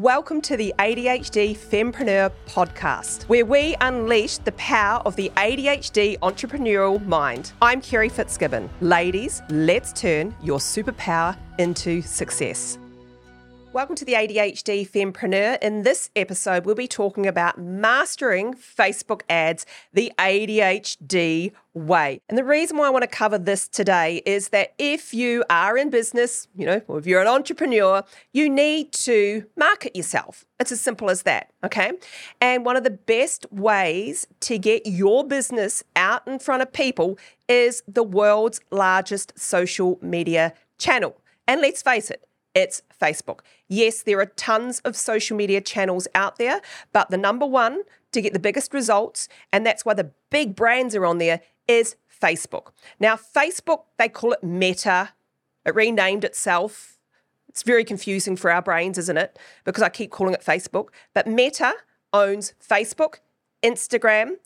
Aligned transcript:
Welcome 0.00 0.42
to 0.42 0.56
the 0.56 0.72
ADHD 0.78 1.56
Fempreneur 1.56 2.30
podcast, 2.46 3.24
where 3.24 3.44
we 3.44 3.74
unleash 3.80 4.38
the 4.38 4.52
power 4.52 5.02
of 5.04 5.16
the 5.16 5.28
ADHD 5.36 6.16
entrepreneurial 6.20 7.04
mind. 7.04 7.50
I'm 7.60 7.80
Kerry 7.80 8.08
Fitzgibbon. 8.08 8.70
Ladies, 8.80 9.42
let's 9.50 9.92
turn 9.92 10.36
your 10.40 10.60
superpower 10.60 11.36
into 11.58 12.00
success. 12.02 12.78
Welcome 13.78 13.94
to 13.94 14.04
the 14.04 14.14
ADHD 14.14 14.90
Fempreneur. 14.90 15.56
In 15.62 15.82
this 15.82 16.10
episode, 16.16 16.66
we'll 16.66 16.74
be 16.74 16.88
talking 16.88 17.28
about 17.28 17.60
mastering 17.60 18.54
Facebook 18.54 19.20
ads 19.30 19.66
the 19.92 20.10
ADHD 20.18 21.52
way. 21.74 22.20
And 22.28 22.36
the 22.36 22.42
reason 22.42 22.76
why 22.76 22.88
I 22.88 22.90
want 22.90 23.04
to 23.04 23.08
cover 23.08 23.38
this 23.38 23.68
today 23.68 24.20
is 24.26 24.48
that 24.48 24.74
if 24.78 25.14
you 25.14 25.44
are 25.48 25.78
in 25.78 25.90
business, 25.90 26.48
you 26.56 26.66
know, 26.66 26.82
or 26.88 26.98
if 26.98 27.06
you're 27.06 27.20
an 27.20 27.28
entrepreneur, 27.28 28.02
you 28.32 28.50
need 28.50 28.90
to 28.94 29.44
market 29.56 29.94
yourself. 29.94 30.44
It's 30.58 30.72
as 30.72 30.80
simple 30.80 31.08
as 31.08 31.22
that, 31.22 31.52
okay? 31.62 31.92
And 32.40 32.64
one 32.64 32.76
of 32.76 32.82
the 32.82 32.90
best 32.90 33.46
ways 33.52 34.26
to 34.40 34.58
get 34.58 34.88
your 34.88 35.24
business 35.24 35.84
out 35.94 36.26
in 36.26 36.40
front 36.40 36.62
of 36.62 36.72
people 36.72 37.16
is 37.48 37.84
the 37.86 38.02
world's 38.02 38.60
largest 38.72 39.38
social 39.38 40.00
media 40.02 40.52
channel. 40.78 41.16
And 41.46 41.60
let's 41.60 41.80
face 41.80 42.10
it, 42.10 42.27
it's 42.58 42.82
Facebook. 43.00 43.40
Yes, 43.68 44.02
there 44.02 44.18
are 44.18 44.26
tons 44.26 44.80
of 44.80 44.96
social 44.96 45.36
media 45.36 45.60
channels 45.60 46.08
out 46.12 46.38
there, 46.38 46.60
but 46.92 47.08
the 47.08 47.16
number 47.16 47.46
one 47.46 47.82
to 48.10 48.20
get 48.20 48.32
the 48.32 48.40
biggest 48.40 48.74
results, 48.74 49.28
and 49.52 49.64
that's 49.64 49.84
why 49.84 49.94
the 49.94 50.10
big 50.28 50.56
brands 50.56 50.96
are 50.96 51.06
on 51.06 51.18
there, 51.18 51.40
is 51.68 51.94
Facebook. 52.20 52.72
Now, 52.98 53.14
Facebook, 53.14 53.84
they 53.96 54.08
call 54.08 54.32
it 54.32 54.42
Meta. 54.42 55.10
It 55.64 55.76
renamed 55.76 56.24
itself. 56.24 56.98
It's 57.48 57.62
very 57.62 57.84
confusing 57.84 58.34
for 58.34 58.50
our 58.50 58.60
brains, 58.60 58.98
isn't 58.98 59.16
it? 59.16 59.38
Because 59.64 59.84
I 59.84 59.88
keep 59.88 60.10
calling 60.10 60.34
it 60.34 60.44
Facebook. 60.44 60.88
But 61.14 61.28
Meta 61.28 61.74
owns 62.12 62.54
Facebook, 62.60 63.18
Instagram, 63.62 64.38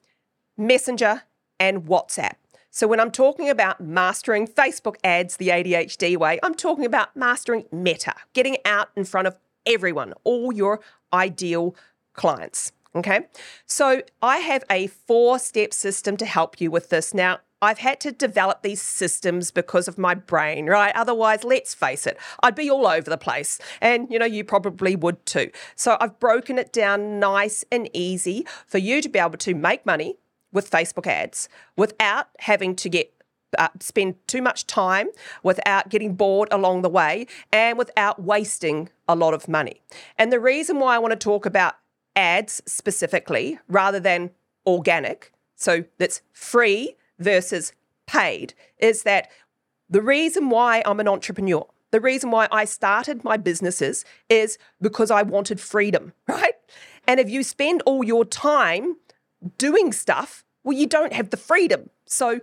Messenger, 0.59 1.23
and 1.59 1.85
WhatsApp. 1.85 2.35
So 2.75 2.87
when 2.87 3.01
I'm 3.01 3.11
talking 3.11 3.51
about 3.51 3.83
mastering 3.83 4.49
Facebook 4.49 4.97
ads 5.05 5.37
the 5.37 5.49
ADHD 5.49 6.17
way, 6.17 6.41
I'm 6.43 6.55
talking 6.55 6.87
about 6.87 7.15
mastering 7.15 7.67
Meta, 7.71 8.15
getting 8.33 8.57
out 8.65 8.89
in 8.97 9.05
front 9.05 9.29
of 9.29 9.39
everyone, 9.67 10.15
all 10.25 10.55
your 10.55 10.81
ideal 11.13 11.77
clients. 12.15 12.73
Okay. 12.95 13.27
So 13.67 14.01
I 14.23 14.39
have 14.39 14.65
a 14.71 14.87
four 14.87 15.39
step 15.39 15.75
system 15.75 16.17
to 16.17 16.25
help 16.25 16.63
you 16.63 16.71
with 16.71 16.89
this. 16.89 17.13
Now, 17.13 17.41
I've 17.61 17.79
had 17.79 18.01
to 18.01 18.11
develop 18.11 18.63
these 18.63 18.83
systems 18.83 19.51
because 19.51 19.87
of 19.87 19.99
my 19.99 20.15
brain, 20.15 20.67
right? 20.67 20.95
Otherwise, 20.97 21.45
let's 21.45 21.75
face 21.75 22.07
it, 22.07 22.19
I'd 22.43 22.57
be 22.57 22.71
all 22.71 22.87
over 22.87 23.09
the 23.09 23.19
place. 23.19 23.61
And, 23.83 24.11
you 24.11 24.19
know, 24.19 24.27
you 24.27 24.45
probably 24.45 24.97
would 24.97 25.25
too. 25.27 25.51
So 25.77 25.99
I've 26.01 26.19
broken 26.19 26.59
it 26.59 26.73
down 26.73 27.21
nice 27.21 27.65
and 27.71 27.89
easy 27.93 28.47
for 28.67 28.79
you 28.79 29.01
to 29.03 29.09
be 29.09 29.19
able 29.19 29.39
to 29.39 29.55
make 29.55 29.87
money 29.87 30.17
with 30.53 30.71
Facebook 30.71 31.07
ads 31.07 31.49
without 31.77 32.29
having 32.41 32.77
to 32.77 32.89
get 32.89 33.13
uh, 33.59 33.69
spend 33.81 34.15
too 34.27 34.41
much 34.41 34.67
time, 34.67 35.09
without 35.43 35.89
getting 35.91 36.15
bored 36.15 36.49
along 36.51 36.83
the 36.83 36.89
way, 36.89 37.27
and 37.53 37.77
without 37.77 38.23
wasting 38.23 38.89
a 39.09 39.15
lot 39.15 39.35
of 39.35 39.49
money. 39.49 39.83
And 40.17 40.33
the 40.33 40.41
reason 40.41 40.79
why 40.79 40.95
I 40.95 40.99
want 40.99 41.13
to 41.13 41.19
talk 41.19 41.45
about 41.45 41.75
ads 42.17 42.63
specifically 42.67 43.59
rather 43.69 44.01
than 44.01 44.31
organic, 44.67 45.33
so 45.55 45.85
that's 45.99 46.23
free 46.33 46.97
versus 47.19 47.73
paid, 48.07 48.55
is 48.79 49.03
that 49.03 49.29
the 49.89 50.03
reason 50.03 50.49
why 50.49 50.83
I'm 50.87 51.01
an 51.01 51.09
entrepreneur, 51.09 51.67
the 51.91 52.01
reason 52.01 52.31
why 52.31 52.49
I 52.51 52.65
started 52.65 53.23
my 53.23 53.37
businesses 53.37 54.05
is 54.31 54.57
because 54.81 55.11
I 55.11 55.23
wanted 55.23 55.61
freedom, 55.61 56.15
right? 56.29 56.55
And 57.07 57.21
if 57.21 57.29
you 57.29 57.43
spend 57.43 57.83
all 57.85 58.03
your 58.03 58.25
time 58.25 58.97
doing 59.59 59.93
stuff, 59.93 60.45
well, 60.65 60.77
you 60.77 60.87
don't 60.87 61.13
have 61.13 61.31
the 61.31 61.37
freedom. 61.37 61.91
So 62.07 62.41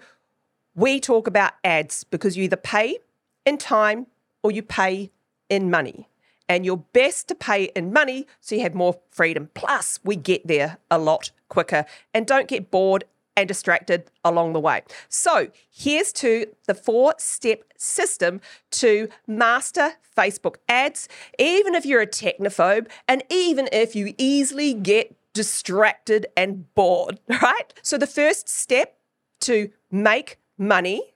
we 0.75 0.99
talk 0.99 1.27
about 1.27 1.53
ads 1.63 2.03
because 2.03 2.37
you 2.37 2.43
either 2.43 2.57
pay 2.57 2.99
in 3.45 3.57
time 3.57 4.07
or 4.43 4.51
you 4.51 4.61
pay 4.61 5.11
in 5.49 5.69
money. 5.69 6.07
And 6.47 6.65
you're 6.65 6.77
best 6.77 7.27
to 7.27 7.35
pay 7.35 7.65
in 7.75 7.93
money 7.93 8.25
so 8.39 8.55
you 8.55 8.61
have 8.61 8.73
more 8.73 8.99
freedom. 9.11 9.49
Plus, 9.53 9.99
we 10.03 10.15
get 10.15 10.47
there 10.47 10.77
a 10.89 10.97
lot 10.97 11.31
quicker 11.47 11.85
and 12.11 12.25
don't 12.25 12.47
get 12.47 12.71
bored 12.71 13.03
and 13.37 13.47
distracted 13.47 14.09
along 14.25 14.53
the 14.53 14.59
way. 14.59 14.81
So, 15.07 15.49
here's 15.69 16.11
to 16.13 16.47
the 16.65 16.73
four 16.73 17.13
step 17.19 17.63
system 17.77 18.41
to 18.71 19.09
master 19.27 19.93
Facebook 20.17 20.55
ads, 20.67 21.07
even 21.37 21.75
if 21.75 21.85
you're 21.85 22.01
a 22.01 22.07
technophobe 22.07 22.87
and 23.07 23.23
even 23.29 23.69
if 23.71 23.95
you 23.95 24.13
easily 24.17 24.73
get 24.73 25.15
distracted 25.39 26.27
and 26.35 26.73
bored, 26.75 27.17
right? 27.41 27.73
So 27.81 27.97
the 27.97 28.05
first 28.05 28.49
step 28.49 28.97
to 29.39 29.69
make 29.89 30.37
money, 30.57 31.13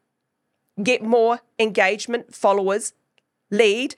get 0.81 1.03
more 1.03 1.41
engagement, 1.59 2.33
followers, 2.33 2.93
lead, 3.51 3.97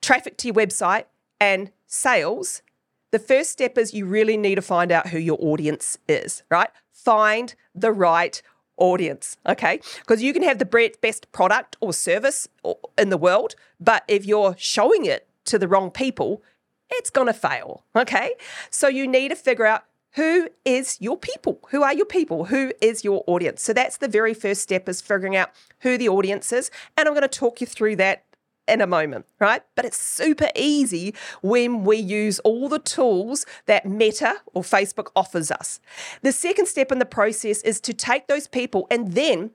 traffic 0.00 0.38
to 0.38 0.46
your 0.48 0.54
website, 0.54 1.04
and 1.38 1.70
sales, 1.86 2.62
the 3.10 3.18
first 3.18 3.50
step 3.50 3.76
is 3.76 3.92
you 3.92 4.06
really 4.06 4.38
need 4.38 4.54
to 4.54 4.62
find 4.62 4.90
out 4.90 5.08
who 5.08 5.18
your 5.18 5.36
audience 5.38 5.98
is, 6.08 6.42
right? 6.50 6.70
Find 6.90 7.54
the 7.74 7.92
right 7.92 8.40
audience, 8.78 9.36
okay? 9.46 9.80
Because 9.98 10.22
you 10.22 10.32
can 10.32 10.42
have 10.44 10.60
the 10.60 10.92
best 11.02 11.30
product 11.30 11.76
or 11.82 11.92
service 11.92 12.48
in 12.96 13.10
the 13.10 13.18
world, 13.18 13.54
but 13.78 14.02
if 14.08 14.24
you're 14.24 14.54
showing 14.56 15.04
it 15.04 15.28
to 15.44 15.58
the 15.58 15.68
wrong 15.68 15.90
people, 15.90 16.42
it's 16.94 17.10
going 17.10 17.26
to 17.26 17.32
fail. 17.32 17.84
Okay. 17.94 18.34
So 18.70 18.88
you 18.88 19.06
need 19.06 19.28
to 19.28 19.36
figure 19.36 19.66
out 19.66 19.84
who 20.14 20.48
is 20.64 20.98
your 21.00 21.16
people? 21.16 21.60
Who 21.70 21.82
are 21.82 21.94
your 21.94 22.06
people? 22.06 22.46
Who 22.46 22.72
is 22.82 23.02
your 23.02 23.24
audience? 23.26 23.62
So 23.62 23.72
that's 23.72 23.96
the 23.96 24.08
very 24.08 24.34
first 24.34 24.60
step 24.60 24.88
is 24.88 25.00
figuring 25.00 25.36
out 25.36 25.50
who 25.80 25.96
the 25.96 26.08
audience 26.08 26.52
is. 26.52 26.70
And 26.96 27.08
I'm 27.08 27.14
going 27.14 27.22
to 27.22 27.28
talk 27.28 27.60
you 27.60 27.66
through 27.66 27.96
that 27.96 28.24
in 28.68 28.80
a 28.80 28.86
moment, 28.86 29.26
right? 29.40 29.62
But 29.74 29.84
it's 29.84 29.98
super 29.98 30.50
easy 30.54 31.14
when 31.42 31.84
we 31.84 31.96
use 31.96 32.38
all 32.40 32.68
the 32.68 32.78
tools 32.78 33.44
that 33.66 33.86
Meta 33.86 34.36
or 34.54 34.62
Facebook 34.62 35.08
offers 35.16 35.50
us. 35.50 35.80
The 36.22 36.32
second 36.32 36.66
step 36.66 36.92
in 36.92 36.98
the 36.98 37.06
process 37.06 37.62
is 37.62 37.80
to 37.80 37.92
take 37.92 38.28
those 38.28 38.46
people 38.46 38.86
and 38.90 39.12
then 39.12 39.50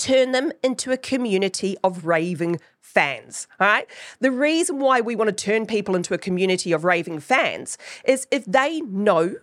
turn 0.00 0.32
them 0.32 0.50
into 0.62 0.90
a 0.90 0.96
community 0.96 1.76
of 1.84 2.06
raving 2.06 2.58
fans. 2.80 3.46
All 3.60 3.66
right. 3.66 3.86
The 4.20 4.30
reason 4.30 4.80
why 4.80 5.00
we 5.00 5.14
want 5.14 5.28
to 5.28 5.44
turn 5.44 5.66
people 5.66 5.94
into 5.94 6.14
a 6.14 6.18
community 6.18 6.72
of 6.72 6.84
raving 6.84 7.20
fans 7.20 7.76
is 8.04 8.26
if 8.30 8.44
they 8.46 8.80
know, 8.80 9.36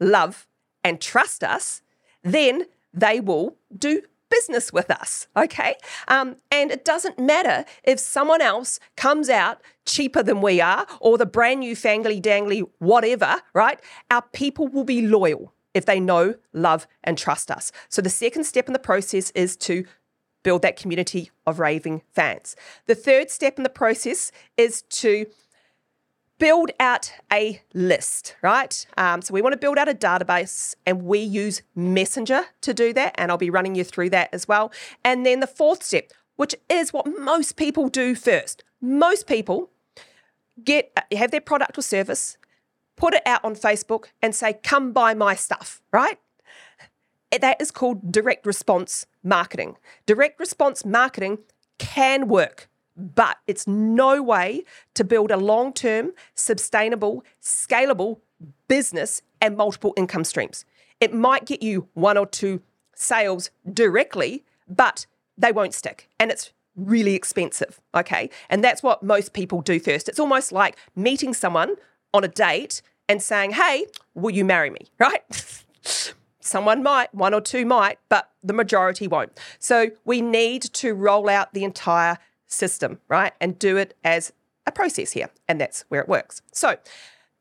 love, 0.00 0.46
and 0.84 1.00
trust 1.00 1.44
us, 1.44 1.82
then 2.22 2.64
they 2.92 3.20
will 3.20 3.56
do 3.76 4.02
business 4.28 4.72
with 4.72 4.90
us. 4.90 5.28
Okay. 5.36 5.76
Um, 6.08 6.36
and 6.50 6.72
it 6.72 6.84
doesn't 6.84 7.18
matter 7.18 7.64
if 7.84 8.00
someone 8.00 8.40
else 8.40 8.80
comes 8.96 9.28
out 9.28 9.60
cheaper 9.86 10.22
than 10.22 10.40
we 10.40 10.60
are 10.60 10.86
or 11.00 11.18
the 11.18 11.26
brand 11.26 11.60
new 11.60 11.76
fangly 11.76 12.20
dangly 12.20 12.66
whatever, 12.78 13.42
right? 13.54 13.78
Our 14.10 14.22
people 14.32 14.68
will 14.68 14.84
be 14.84 15.06
loyal 15.06 15.52
if 15.74 15.86
they 15.86 16.00
know, 16.00 16.34
love, 16.52 16.86
and 17.04 17.16
trust 17.16 17.50
us. 17.50 17.72
So 17.88 18.02
the 18.02 18.10
second 18.10 18.44
step 18.44 18.66
in 18.66 18.72
the 18.72 18.78
process 18.78 19.30
is 19.30 19.56
to 19.58 19.84
build 20.42 20.62
that 20.62 20.76
community 20.76 21.30
of 21.46 21.58
raving 21.58 22.02
fans. 22.12 22.56
The 22.86 22.94
third 22.94 23.30
step 23.30 23.56
in 23.56 23.62
the 23.62 23.68
process 23.68 24.32
is 24.56 24.82
to 24.82 25.26
build 26.38 26.72
out 26.80 27.12
a 27.32 27.62
list, 27.72 28.34
right? 28.42 28.84
Um, 28.96 29.22
so 29.22 29.32
we 29.32 29.42
want 29.42 29.52
to 29.52 29.58
build 29.58 29.78
out 29.78 29.88
a 29.88 29.94
database 29.94 30.74
and 30.84 31.02
we 31.04 31.20
use 31.20 31.62
Messenger 31.76 32.42
to 32.62 32.74
do 32.74 32.92
that. 32.94 33.14
And 33.16 33.30
I'll 33.30 33.38
be 33.38 33.50
running 33.50 33.76
you 33.76 33.84
through 33.84 34.10
that 34.10 34.30
as 34.32 34.48
well. 34.48 34.72
And 35.04 35.24
then 35.24 35.38
the 35.38 35.46
fourth 35.46 35.84
step, 35.84 36.10
which 36.34 36.56
is 36.68 36.92
what 36.92 37.06
most 37.06 37.56
people 37.56 37.88
do 37.88 38.16
first. 38.16 38.64
Most 38.80 39.28
people 39.28 39.70
get 40.64 40.92
have 41.12 41.30
their 41.30 41.40
product 41.40 41.78
or 41.78 41.82
service 41.82 42.36
put 43.02 43.14
it 43.14 43.22
out 43.26 43.44
on 43.44 43.56
Facebook 43.56 44.04
and 44.22 44.32
say, 44.32 44.52
come 44.62 44.92
buy 44.92 45.12
my 45.12 45.34
stuff, 45.34 45.82
right? 45.90 46.20
That 47.32 47.60
is 47.60 47.72
called 47.72 48.12
direct 48.12 48.46
response 48.46 49.06
marketing. 49.24 49.76
Direct 50.06 50.38
response 50.38 50.84
marketing 50.84 51.38
can 51.78 52.28
work, 52.28 52.68
but 52.96 53.38
it's 53.48 53.66
no 53.66 54.22
way 54.22 54.62
to 54.94 55.02
build 55.02 55.32
a 55.32 55.36
long 55.36 55.72
term, 55.72 56.12
sustainable, 56.36 57.24
scalable 57.42 58.20
business 58.68 59.20
and 59.40 59.56
multiple 59.56 59.94
income 59.96 60.22
streams. 60.22 60.64
It 61.00 61.12
might 61.12 61.44
get 61.44 61.60
you 61.60 61.88
one 61.94 62.16
or 62.16 62.26
two 62.26 62.62
sales 62.94 63.50
directly, 63.68 64.44
but 64.68 65.06
they 65.36 65.50
won't 65.50 65.74
stick. 65.74 66.08
And 66.20 66.30
it's 66.30 66.52
really 66.76 67.16
expensive. 67.16 67.80
Okay. 67.96 68.30
And 68.48 68.62
that's 68.62 68.80
what 68.80 69.02
most 69.02 69.32
people 69.32 69.60
do 69.60 69.80
first. 69.80 70.08
It's 70.08 70.20
almost 70.20 70.52
like 70.52 70.76
meeting 70.94 71.34
someone 71.34 71.74
on 72.14 72.22
a 72.22 72.28
date 72.28 72.82
and 73.08 73.22
saying, 73.22 73.52
hey, 73.52 73.86
will 74.14 74.30
you 74.30 74.44
marry 74.44 74.70
me? 74.70 74.86
Right? 74.98 75.22
Someone 76.40 76.82
might, 76.82 77.14
one 77.14 77.34
or 77.34 77.40
two 77.40 77.64
might, 77.64 77.98
but 78.08 78.30
the 78.42 78.52
majority 78.52 79.06
won't. 79.06 79.38
So 79.60 79.90
we 80.04 80.20
need 80.20 80.62
to 80.62 80.92
roll 80.92 81.28
out 81.28 81.54
the 81.54 81.62
entire 81.62 82.18
system, 82.46 82.98
right? 83.08 83.32
And 83.40 83.58
do 83.58 83.76
it 83.76 83.96
as 84.04 84.32
a 84.66 84.72
process 84.72 85.12
here, 85.12 85.30
and 85.48 85.60
that's 85.60 85.84
where 85.88 86.00
it 86.00 86.08
works. 86.08 86.42
So 86.52 86.76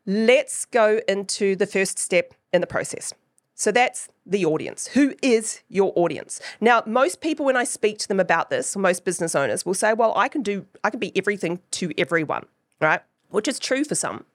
let's 0.05 0.65
go 0.65 1.01
into 1.07 1.55
the 1.55 1.65
first 1.65 1.99
step 1.99 2.33
in 2.53 2.61
the 2.61 2.67
process. 2.67 3.13
So 3.55 3.71
that's 3.71 4.09
the 4.25 4.45
audience. 4.45 4.87
Who 4.87 5.13
is 5.21 5.61
your 5.69 5.93
audience? 5.95 6.41
Now, 6.59 6.81
most 6.87 7.21
people 7.21 7.45
when 7.45 7.55
I 7.55 7.63
speak 7.63 7.99
to 7.99 8.07
them 8.07 8.19
about 8.19 8.49
this, 8.49 8.75
most 8.75 9.05
business 9.05 9.35
owners 9.35 9.65
will 9.65 9.75
say, 9.75 9.93
"Well, 9.93 10.13
I 10.15 10.29
can 10.29 10.41
do 10.41 10.65
I 10.83 10.89
can 10.89 10.99
be 10.99 11.15
everything 11.15 11.59
to 11.71 11.91
everyone." 11.97 12.45
Right? 12.79 13.01
Which 13.29 13.47
is 13.47 13.59
true 13.59 13.83
for 13.83 13.95
some. 13.95 14.25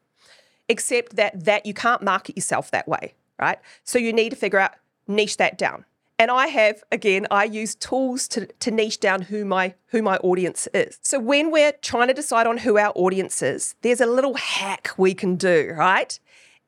Except 0.68 1.16
that 1.16 1.44
that 1.44 1.66
you 1.66 1.74
can't 1.74 2.02
market 2.02 2.36
yourself 2.36 2.70
that 2.70 2.88
way, 2.88 3.14
right? 3.38 3.58
So 3.84 3.98
you 3.98 4.12
need 4.12 4.30
to 4.30 4.36
figure 4.36 4.58
out 4.58 4.72
niche 5.06 5.36
that 5.36 5.56
down. 5.56 5.84
And 6.18 6.30
I 6.30 6.46
have, 6.46 6.82
again, 6.90 7.26
I 7.30 7.44
use 7.44 7.74
tools 7.74 8.26
to, 8.28 8.46
to 8.46 8.70
niche 8.70 9.00
down 9.00 9.22
who 9.22 9.44
my 9.44 9.74
who 9.88 10.00
my 10.02 10.16
audience 10.18 10.66
is. 10.72 10.98
So 11.02 11.18
when 11.20 11.50
we're 11.50 11.72
trying 11.72 12.08
to 12.08 12.14
decide 12.14 12.46
on 12.46 12.58
who 12.58 12.78
our 12.78 12.92
audience 12.94 13.42
is, 13.42 13.74
there's 13.82 14.00
a 14.00 14.06
little 14.06 14.34
hack 14.34 14.92
we 14.96 15.12
can 15.12 15.36
do, 15.36 15.72
right? 15.76 16.18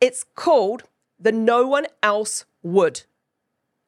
It's 0.00 0.25
called 0.35 0.83
the 1.19 1.33
no 1.33 1.67
one 1.67 1.87
else 2.03 2.45
would 2.62 3.03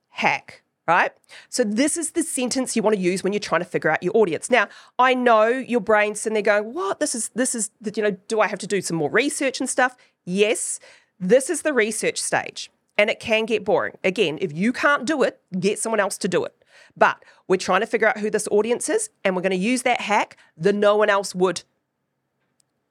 hack 0.08 0.62
right? 0.90 1.12
So 1.48 1.62
this 1.62 1.96
is 1.96 2.10
the 2.12 2.24
sentence 2.24 2.74
you 2.74 2.82
want 2.82 2.96
to 2.96 3.02
use 3.02 3.22
when 3.22 3.32
you're 3.32 3.40
trying 3.40 3.60
to 3.60 3.70
figure 3.74 3.90
out 3.90 4.02
your 4.02 4.16
audience. 4.16 4.50
Now, 4.50 4.68
I 4.98 5.14
know 5.14 5.46
your 5.46 5.80
brain's 5.80 6.20
sitting 6.20 6.34
there 6.34 6.42
going, 6.42 6.74
"What? 6.74 6.98
This 6.98 7.14
is 7.14 7.30
this 7.30 7.54
is 7.54 7.70
you 7.94 8.02
know, 8.02 8.16
do 8.28 8.40
I 8.40 8.48
have 8.48 8.58
to 8.58 8.66
do 8.66 8.80
some 8.80 8.96
more 8.96 9.10
research 9.10 9.60
and 9.60 9.70
stuff?" 9.70 9.96
Yes, 10.24 10.80
this 11.18 11.48
is 11.48 11.62
the 11.62 11.72
research 11.72 12.18
stage 12.20 12.70
and 12.98 13.08
it 13.08 13.20
can 13.20 13.46
get 13.46 13.64
boring. 13.64 13.96
Again, 14.04 14.36
if 14.42 14.52
you 14.52 14.72
can't 14.72 15.06
do 15.06 15.22
it, 15.22 15.40
get 15.58 15.78
someone 15.78 16.00
else 16.00 16.18
to 16.18 16.28
do 16.28 16.44
it. 16.44 16.54
But 16.96 17.24
we're 17.48 17.56
trying 17.56 17.80
to 17.80 17.86
figure 17.86 18.08
out 18.08 18.18
who 18.18 18.30
this 18.30 18.46
audience 18.50 18.88
is, 18.88 19.10
and 19.24 19.34
we're 19.34 19.42
going 19.42 19.58
to 19.60 19.68
use 19.72 19.82
that 19.82 20.00
hack, 20.02 20.36
the 20.56 20.72
no 20.72 20.96
one 20.96 21.08
else 21.08 21.34
would. 21.34 21.62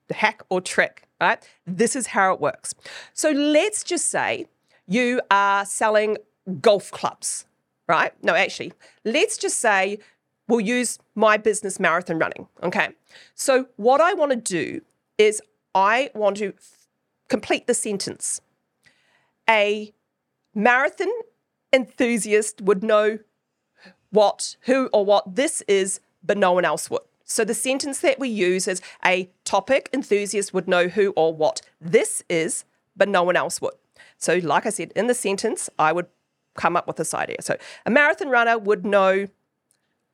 The 0.08 0.16
hack 0.16 0.42
or 0.50 0.62
trick, 0.62 1.04
right? 1.22 1.38
This 1.68 1.96
is 1.96 2.08
how 2.08 2.34
it 2.34 2.40
works. 2.40 2.74
So 3.14 3.30
let's 3.30 3.84
just 3.84 4.08
say 4.08 4.48
you 4.88 5.22
are 5.30 5.66
selling 5.66 6.18
golf 6.62 6.90
clubs, 6.90 7.46
right? 7.90 8.14
No, 8.24 8.36
actually, 8.36 8.72
let's 9.04 9.38
just 9.38 9.60
say 9.60 9.98
we'll 10.48 10.62
use 10.62 11.00
my 11.16 11.38
business 11.38 11.80
marathon 11.80 12.20
running, 12.20 12.48
okay? 12.64 12.90
So 13.36 13.68
what 13.76 14.00
I 14.00 14.14
want 14.14 14.32
to 14.32 14.38
do 14.38 14.82
is 15.18 15.42
I 15.76 16.12
want 16.14 16.38
to 16.38 16.54
f- 16.58 16.88
complete 17.28 17.68
the 17.68 17.74
sentence. 17.74 18.42
A 19.50 19.94
marathon 20.54 21.12
enthusiast 21.74 22.62
would 22.62 22.84
know 22.84 23.20
what, 24.12 24.56
who, 24.62 24.90
or 24.94 25.04
what 25.04 25.36
this 25.36 25.62
is, 25.68 26.00
but 26.24 26.38
no 26.38 26.52
one 26.52 26.66
else 26.66 26.90
would. 26.90 27.02
So 27.26 27.44
the 27.44 27.54
sentence 27.54 28.00
that 28.00 28.20
we 28.20 28.30
use 28.30 28.68
is 28.68 28.82
a 29.06 29.30
topic 29.46 29.90
enthusiast 29.94 30.54
would 30.54 30.68
know 30.68 30.88
who 30.88 31.14
or 31.16 31.34
what 31.34 31.62
this 31.80 32.24
is, 32.30 32.66
but 32.96 33.08
no 33.10 33.24
one 33.24 33.36
else 33.36 33.62
would. 33.62 33.74
So, 34.18 34.38
like 34.38 34.66
I 34.66 34.70
said, 34.70 34.92
in 34.96 35.08
the 35.08 35.14
sentence, 35.14 35.70
I 35.78 35.94
would 35.94 36.08
come 36.56 36.76
up 36.76 36.88
with 36.88 36.98
this 36.98 37.14
idea. 37.14 37.38
So, 37.42 37.58
a 37.86 37.90
marathon 37.90 38.30
runner 38.30 38.58
would 38.58 38.86
know 38.86 39.28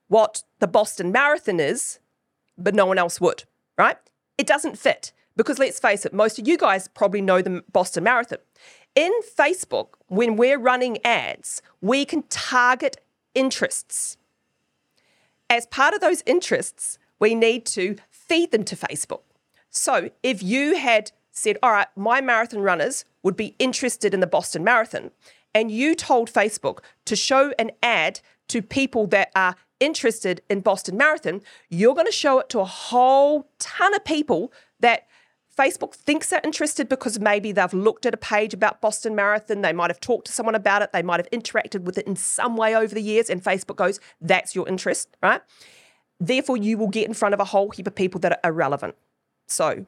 what 0.08 0.44
the 0.60 0.68
Boston 0.68 1.12
Marathon 1.12 1.60
is, 1.60 2.00
but 2.58 2.76
no 2.76 2.86
one 2.86 2.98
else 2.98 3.20
would, 3.20 3.44
right? 3.78 3.98
It 4.38 4.48
doesn't 4.48 4.78
fit 4.78 5.12
because 5.36 5.60
let's 5.60 5.80
face 5.80 6.06
it, 6.06 6.14
most 6.14 6.40
of 6.40 6.48
you 6.48 6.58
guys 6.58 6.88
probably 6.88 7.22
know 7.22 7.42
the 7.42 7.64
Boston 7.72 8.04
Marathon. 8.04 8.40
In 8.96 9.12
Facebook, 9.38 9.90
when 10.08 10.38
we're 10.38 10.60
running 10.60 11.04
ads, 11.04 11.62
we 11.82 12.06
can 12.06 12.24
target 12.24 12.98
interests. 13.34 14.18
As 15.50 15.66
part 15.66 15.94
of 15.94 16.00
those 16.00 16.24
interests, 16.26 16.98
we 17.20 17.36
need 17.36 17.66
to 17.68 17.98
feed 18.10 18.52
them 18.52 18.64
to 18.64 18.76
Facebook. 18.76 19.22
So 19.70 20.10
if 20.24 20.42
you 20.42 20.78
had 20.78 21.12
said, 21.32 21.58
all 21.62 21.72
right, 21.72 21.88
my 21.96 22.22
marathon 22.22 22.62
runners 22.62 23.04
would 23.22 23.36
be 23.36 23.56
interested 23.60 24.14
in 24.14 24.22
the 24.22 24.28
Boston 24.28 24.64
Marathon, 24.64 25.12
and 25.56 25.72
you 25.72 25.96
told 25.96 26.32
Facebook 26.32 26.80
to 27.06 27.16
show 27.16 27.54
an 27.58 27.72
ad 27.82 28.20
to 28.50 28.62
people 28.62 29.08
that 29.08 29.32
are 29.36 29.56
interested 29.80 30.42
in 30.50 30.60
Boston 30.60 30.98
Marathon, 30.98 31.42
you're 31.70 31.96
going 31.96 32.06
to 32.06 32.12
show 32.12 32.40
it 32.40 32.50
to 32.50 32.60
a 32.60 32.66
whole 32.66 33.50
ton 33.58 33.96
of 33.96 34.04
people 34.04 34.52
that 34.82 35.08
Facebook 35.58 35.96
thinks 35.96 36.30
they're 36.30 36.42
interested 36.44 36.90
because 36.90 37.20
maybe 37.20 37.54
they've 37.54 37.74
looked 37.74 38.06
at 38.06 38.14
a 38.14 38.18
page 38.18 38.54
about 38.54 38.82
Boston 38.82 39.16
Marathon, 39.16 39.62
they 39.62 39.72
might 39.72 39.90
have 39.90 40.02
talked 40.02 40.28
to 40.28 40.34
someone 40.34 40.56
about 40.56 40.82
it, 40.82 40.92
they 40.92 41.02
might 41.02 41.20
have 41.22 41.30
interacted 41.32 41.84
with 41.84 41.98
it 41.98 42.06
in 42.06 42.18
some 42.18 42.58
way 42.58 42.76
over 42.76 42.94
the 42.94 43.02
years, 43.02 43.30
and 43.30 43.42
Facebook 43.42 43.78
goes, 43.78 44.02
that's 44.20 44.54
your 44.54 44.68
interest, 44.68 45.16
right? 45.24 45.42
Therefore, 46.20 46.58
you 46.58 46.78
will 46.78 46.90
get 46.90 47.08
in 47.08 47.14
front 47.14 47.34
of 47.34 47.40
a 47.40 47.46
whole 47.46 47.72
heap 47.72 47.88
of 47.88 47.96
people 47.96 48.20
that 48.20 48.34
are 48.34 48.50
irrelevant. 48.50 48.96
So, 49.48 49.86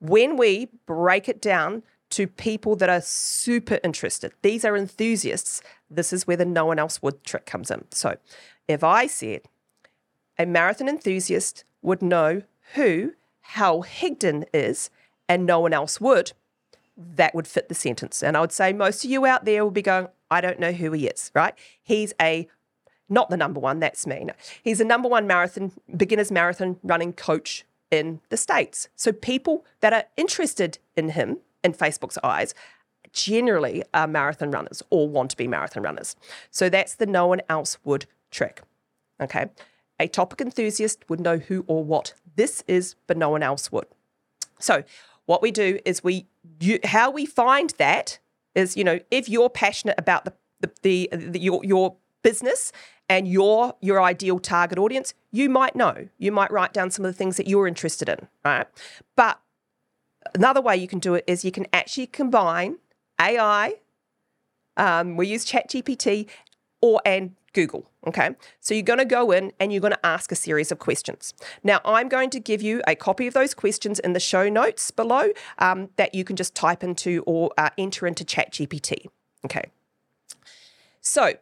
when 0.00 0.36
we 0.36 0.68
break 0.86 1.28
it 1.28 1.40
down 1.40 1.82
to 2.10 2.26
people 2.26 2.76
that 2.76 2.88
are 2.88 3.00
super 3.00 3.78
interested, 3.82 4.32
these 4.42 4.64
are 4.64 4.76
enthusiasts, 4.76 5.62
this 5.90 6.12
is 6.12 6.26
where 6.26 6.36
the 6.36 6.44
no 6.44 6.64
one 6.64 6.78
else 6.78 7.02
would 7.02 7.24
trick 7.24 7.46
comes 7.46 7.70
in. 7.70 7.84
So, 7.90 8.16
if 8.68 8.82
I 8.82 9.06
said 9.06 9.42
a 10.38 10.46
marathon 10.46 10.88
enthusiast 10.88 11.64
would 11.82 12.02
know 12.02 12.42
who 12.74 13.14
Hal 13.40 13.84
Higdon 13.84 14.44
is 14.52 14.90
and 15.28 15.46
no 15.46 15.60
one 15.60 15.72
else 15.72 16.00
would, 16.00 16.32
that 16.96 17.34
would 17.34 17.46
fit 17.46 17.68
the 17.68 17.74
sentence. 17.74 18.22
And 18.22 18.36
I 18.36 18.40
would 18.40 18.52
say 18.52 18.72
most 18.72 19.04
of 19.04 19.10
you 19.10 19.26
out 19.26 19.44
there 19.44 19.64
will 19.64 19.70
be 19.70 19.82
going, 19.82 20.08
I 20.30 20.40
don't 20.40 20.58
know 20.58 20.72
who 20.72 20.92
he 20.92 21.06
is, 21.06 21.30
right? 21.34 21.54
He's 21.82 22.12
a 22.20 22.48
not 23.08 23.30
the 23.30 23.36
number 23.36 23.60
one, 23.60 23.78
that's 23.78 24.06
me. 24.06 24.24
No. 24.24 24.32
He's 24.62 24.80
a 24.80 24.84
number 24.84 25.08
one 25.08 25.28
marathon, 25.28 25.72
beginner's 25.96 26.32
marathon 26.32 26.80
running 26.82 27.12
coach 27.12 27.64
in 27.90 28.20
the 28.30 28.36
States. 28.36 28.88
So 28.96 29.12
people 29.12 29.64
that 29.80 29.92
are 29.92 30.04
interested 30.16 30.78
in 30.96 31.10
him 31.10 31.38
in 31.66 31.74
Facebook's 31.74 32.18
eyes 32.24 32.54
generally 33.12 33.82
are 33.94 34.06
marathon 34.06 34.50
runners 34.50 34.82
or 34.90 35.08
want 35.08 35.30
to 35.30 35.36
be 35.36 35.46
marathon 35.46 35.82
runners. 35.82 36.16
So 36.50 36.68
that's 36.68 36.94
the 36.94 37.06
no 37.06 37.26
one 37.26 37.42
else 37.48 37.78
would 37.84 38.06
trick. 38.30 38.62
Okay. 39.20 39.46
A 39.98 40.08
topic 40.08 40.40
enthusiast 40.40 41.04
would 41.08 41.20
know 41.20 41.38
who 41.38 41.64
or 41.66 41.82
what 41.82 42.14
this 42.36 42.62
is, 42.66 42.96
but 43.06 43.16
no 43.16 43.30
one 43.30 43.42
else 43.42 43.72
would. 43.72 43.86
So, 44.58 44.84
what 45.24 45.42
we 45.42 45.50
do 45.50 45.80
is 45.84 46.04
we, 46.04 46.26
you, 46.60 46.78
how 46.84 47.10
we 47.10 47.26
find 47.26 47.70
that 47.78 48.18
is, 48.54 48.76
you 48.76 48.84
know, 48.84 49.00
if 49.10 49.28
you're 49.28 49.50
passionate 49.50 49.96
about 49.98 50.24
the, 50.24 50.32
the, 50.60 51.08
the, 51.10 51.16
the 51.16 51.40
your, 51.40 51.64
your 51.64 51.96
business 52.22 52.72
and 53.08 53.26
your 53.28 53.74
your 53.80 54.02
ideal 54.02 54.38
target 54.38 54.78
audience, 54.78 55.14
you 55.32 55.48
might 55.48 55.76
know. 55.76 56.08
You 56.18 56.32
might 56.32 56.50
write 56.50 56.72
down 56.72 56.90
some 56.90 57.04
of 57.04 57.12
the 57.12 57.16
things 57.16 57.36
that 57.36 57.46
you're 57.48 57.66
interested 57.66 58.08
in, 58.08 58.28
right? 58.44 58.66
But 59.16 59.40
another 60.34 60.60
way 60.60 60.76
you 60.76 60.88
can 60.88 60.98
do 60.98 61.14
it 61.14 61.24
is 61.26 61.44
you 61.44 61.52
can 61.52 61.66
actually 61.72 62.06
combine 62.06 62.78
AI. 63.20 63.74
Um, 64.76 65.16
we 65.16 65.26
use 65.26 65.44
ChatGPT 65.46 66.28
or 66.80 67.00
and 67.04 67.34
Google. 67.52 67.90
Okay. 68.06 68.36
So 68.60 68.74
you're 68.74 68.82
going 68.82 68.98
to 68.98 69.06
go 69.06 69.30
in 69.30 69.52
and 69.58 69.72
you're 69.72 69.80
going 69.80 69.94
to 69.94 70.06
ask 70.06 70.30
a 70.30 70.36
series 70.36 70.70
of 70.70 70.78
questions. 70.78 71.32
Now, 71.64 71.80
I'm 71.84 72.08
going 72.08 72.28
to 72.30 72.38
give 72.38 72.60
you 72.60 72.82
a 72.86 72.94
copy 72.94 73.26
of 73.26 73.34
those 73.34 73.54
questions 73.54 73.98
in 73.98 74.12
the 74.12 74.20
show 74.20 74.48
notes 74.50 74.90
below 74.90 75.30
um, 75.58 75.88
that 75.96 76.14
you 76.14 76.22
can 76.22 76.36
just 76.36 76.54
type 76.54 76.84
into 76.84 77.24
or 77.26 77.50
uh, 77.56 77.70
enter 77.78 78.06
into 78.06 78.24
ChatGPT. 78.24 79.06
Okay. 79.46 79.70
So 81.00 81.34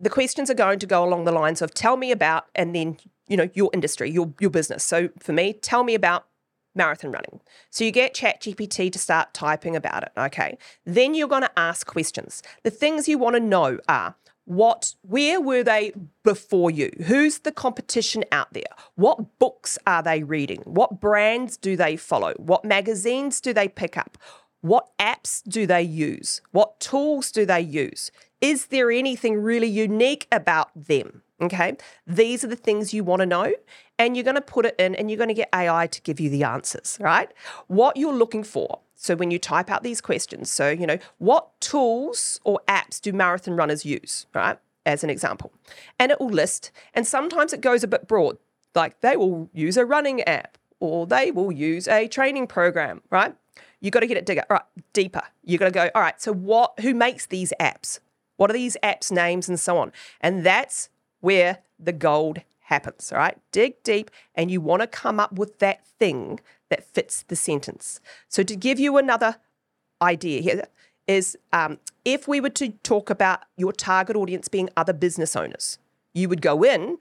the 0.00 0.10
questions 0.10 0.50
are 0.50 0.54
going 0.54 0.80
to 0.80 0.86
go 0.86 1.04
along 1.04 1.24
the 1.24 1.32
lines 1.32 1.62
of 1.62 1.72
tell 1.72 1.96
me 1.96 2.10
about, 2.10 2.46
and 2.54 2.74
then, 2.74 2.96
you 3.28 3.36
know, 3.36 3.48
your 3.54 3.70
industry, 3.72 4.10
your, 4.10 4.32
your 4.40 4.50
business. 4.50 4.82
So 4.82 5.10
for 5.20 5.32
me, 5.32 5.52
tell 5.52 5.84
me 5.84 5.94
about 5.94 6.26
marathon 6.74 7.12
running. 7.12 7.40
So 7.70 7.84
you 7.84 7.90
get 7.90 8.14
ChatGPT 8.14 8.92
to 8.92 8.98
start 8.98 9.34
typing 9.34 9.76
about 9.76 10.02
it. 10.04 10.12
Okay. 10.16 10.56
Then 10.84 11.14
you're 11.14 11.28
going 11.28 11.42
to 11.42 11.58
ask 11.58 11.86
questions. 11.86 12.42
The 12.62 12.70
things 12.70 13.08
you 13.08 13.18
want 13.18 13.36
to 13.36 13.40
know 13.40 13.78
are 13.88 14.14
what 14.50 14.94
where 15.02 15.40
were 15.40 15.62
they 15.62 15.92
before 16.24 16.72
you 16.72 16.90
who's 17.06 17.38
the 17.40 17.52
competition 17.52 18.24
out 18.32 18.52
there 18.52 18.64
what 18.96 19.38
books 19.38 19.78
are 19.86 20.02
they 20.02 20.24
reading 20.24 20.60
what 20.64 21.00
brands 21.00 21.56
do 21.56 21.76
they 21.76 21.94
follow 21.94 22.32
what 22.36 22.64
magazines 22.64 23.40
do 23.40 23.52
they 23.52 23.68
pick 23.68 23.96
up 23.96 24.18
what 24.60 24.88
apps 24.98 25.40
do 25.48 25.68
they 25.68 25.82
use 25.82 26.42
what 26.50 26.80
tools 26.80 27.30
do 27.30 27.46
they 27.46 27.60
use 27.60 28.10
is 28.40 28.66
there 28.66 28.90
anything 28.90 29.40
really 29.40 29.68
unique 29.68 30.26
about 30.32 30.70
them 30.74 31.22
okay 31.40 31.76
these 32.06 32.44
are 32.44 32.48
the 32.48 32.56
things 32.56 32.92
you 32.92 33.02
want 33.02 33.20
to 33.20 33.26
know 33.26 33.52
and 33.98 34.16
you're 34.16 34.24
going 34.24 34.34
to 34.34 34.40
put 34.40 34.66
it 34.66 34.74
in 34.78 34.94
and 34.94 35.10
you're 35.10 35.18
going 35.18 35.28
to 35.28 35.34
get 35.34 35.48
ai 35.54 35.86
to 35.86 36.00
give 36.02 36.20
you 36.20 36.30
the 36.30 36.44
answers 36.44 36.98
right 37.00 37.32
what 37.66 37.96
you're 37.96 38.14
looking 38.14 38.44
for 38.44 38.80
so 39.02 39.16
when 39.16 39.30
you 39.30 39.38
type 39.38 39.70
out 39.70 39.82
these 39.82 40.02
questions, 40.02 40.50
so, 40.50 40.68
you 40.68 40.86
know, 40.86 40.98
what 41.16 41.58
tools 41.58 42.38
or 42.44 42.60
apps 42.68 43.00
do 43.00 43.14
marathon 43.14 43.56
runners 43.56 43.82
use, 43.82 44.26
right? 44.34 44.58
As 44.84 45.02
an 45.02 45.08
example. 45.08 45.54
And 45.98 46.12
it 46.12 46.20
will 46.20 46.28
list, 46.28 46.70
and 46.92 47.06
sometimes 47.06 47.54
it 47.54 47.62
goes 47.62 47.82
a 47.82 47.88
bit 47.88 48.06
broad, 48.06 48.36
like 48.74 49.00
they 49.00 49.16
will 49.16 49.48
use 49.54 49.78
a 49.78 49.86
running 49.86 50.20
app 50.24 50.58
or 50.80 51.06
they 51.06 51.30
will 51.30 51.50
use 51.50 51.88
a 51.88 52.08
training 52.08 52.46
program, 52.46 53.00
right? 53.08 53.34
You 53.80 53.90
got 53.90 54.00
to 54.00 54.06
get 54.06 54.18
it 54.18 54.26
digger, 54.26 54.44
right, 54.50 54.60
deeper. 54.92 55.22
You 55.46 55.56
got 55.56 55.64
to 55.64 55.70
go, 55.70 55.90
all 55.94 56.02
right, 56.02 56.20
so 56.20 56.34
what 56.34 56.78
who 56.80 56.92
makes 56.92 57.24
these 57.24 57.54
apps? 57.58 58.00
What 58.36 58.50
are 58.50 58.54
these 58.54 58.76
apps 58.82 59.10
names 59.10 59.48
and 59.48 59.58
so 59.58 59.78
on? 59.78 59.92
And 60.20 60.44
that's 60.44 60.90
where 61.20 61.58
the 61.78 61.92
gold 61.92 62.40
happens, 62.60 63.12
right? 63.14 63.38
Dig 63.52 63.82
deep 63.82 64.10
and 64.34 64.50
you 64.50 64.60
want 64.60 64.82
to 64.82 64.86
come 64.86 65.18
up 65.20 65.32
with 65.32 65.58
that 65.58 65.86
thing 65.86 66.40
that 66.68 66.84
fits 66.84 67.22
the 67.22 67.36
sentence. 67.36 68.00
So, 68.28 68.42
to 68.42 68.56
give 68.56 68.78
you 68.78 68.96
another 68.96 69.36
idea 70.00 70.40
here, 70.40 70.64
is 71.10 71.36
um, 71.52 71.78
if 72.04 72.28
we 72.28 72.40
were 72.40 72.50
to 72.50 72.68
talk 72.84 73.10
about 73.10 73.40
your 73.56 73.72
target 73.72 74.14
audience 74.14 74.46
being 74.46 74.68
other 74.76 74.92
business 74.92 75.34
owners, 75.34 75.78
you 76.14 76.28
would 76.28 76.40
go 76.40 76.62
in 76.62 76.98